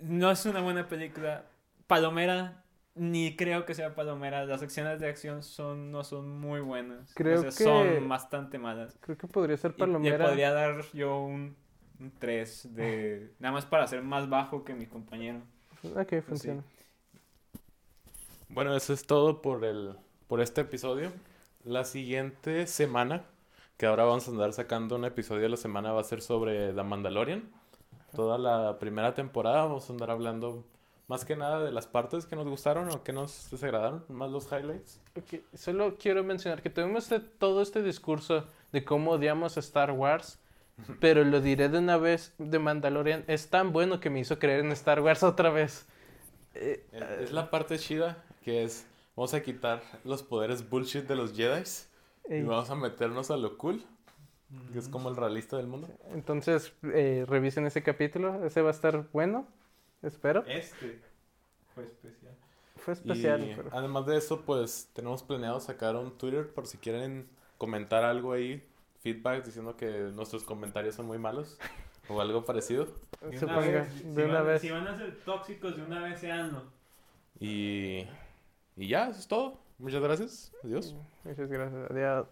[0.00, 1.46] no es una buena película.
[1.88, 2.61] Palomera,
[2.94, 4.44] ni creo que sea palomera.
[4.44, 7.12] Las acciones de acción son, no son muy buenas.
[7.14, 7.64] Creo O sea, que-
[7.96, 8.96] son bastante malas.
[9.00, 10.26] Creo que podría ser Y le palomera.
[10.26, 11.56] podría dar yo un,
[12.00, 13.32] un 3 de...
[13.38, 15.40] Nada más para ser más bajo que mi compañero.
[15.96, 16.62] Ok, funciona.
[18.48, 19.94] Bueno, eso es todo por el
[20.28, 21.10] por este episodio.
[21.64, 23.24] La siguiente semana,
[23.76, 26.72] que ahora vamos a andar sacando un episodio a la semana, va a ser sobre
[26.72, 27.50] The Mandalorian.
[28.14, 30.64] Toda la primera temporada vamos a andar hablando
[31.12, 34.50] más que nada de las partes que nos gustaron o que nos desagradaron, más los
[34.50, 34.98] highlights.
[35.14, 39.90] Ok, Solo quiero mencionar que tuvimos este- todo este discurso de cómo odiamos a Star
[39.92, 40.38] Wars,
[41.00, 44.60] pero lo diré de una vez, de Mandalorian es tan bueno que me hizo creer
[44.60, 45.86] en Star Wars otra vez.
[46.54, 51.14] Eh, Es es la parte chida, que es, vamos a quitar los poderes bullshit de
[51.16, 51.62] los Jedi
[52.30, 53.82] y vamos a meternos a lo cool,
[54.72, 55.88] que es como el realista del mundo.
[56.14, 59.46] entonces, eh, revisen ese capítulo, ese va a estar bueno,
[60.02, 60.44] espero.
[60.46, 61.00] Este
[61.74, 62.34] fue especial.
[62.76, 63.44] Fue especial.
[63.48, 67.28] Y pero- además de eso, pues tenemos planeado sacar un Twitter por si quieren
[67.58, 68.66] comentar algo ahí,
[69.02, 71.58] feedback diciendo que nuestros comentarios son muy malos
[72.08, 72.88] o algo parecido.
[73.20, 74.60] De una vez.
[74.60, 76.64] Si van a ser tóxicos, de una vez seanlo.
[77.38, 78.06] Y,
[78.76, 79.60] y ya, eso es todo.
[79.78, 80.52] Muchas gracias.
[80.62, 80.94] Adiós.
[81.24, 81.90] Muchas gracias.
[81.90, 82.26] Adiós.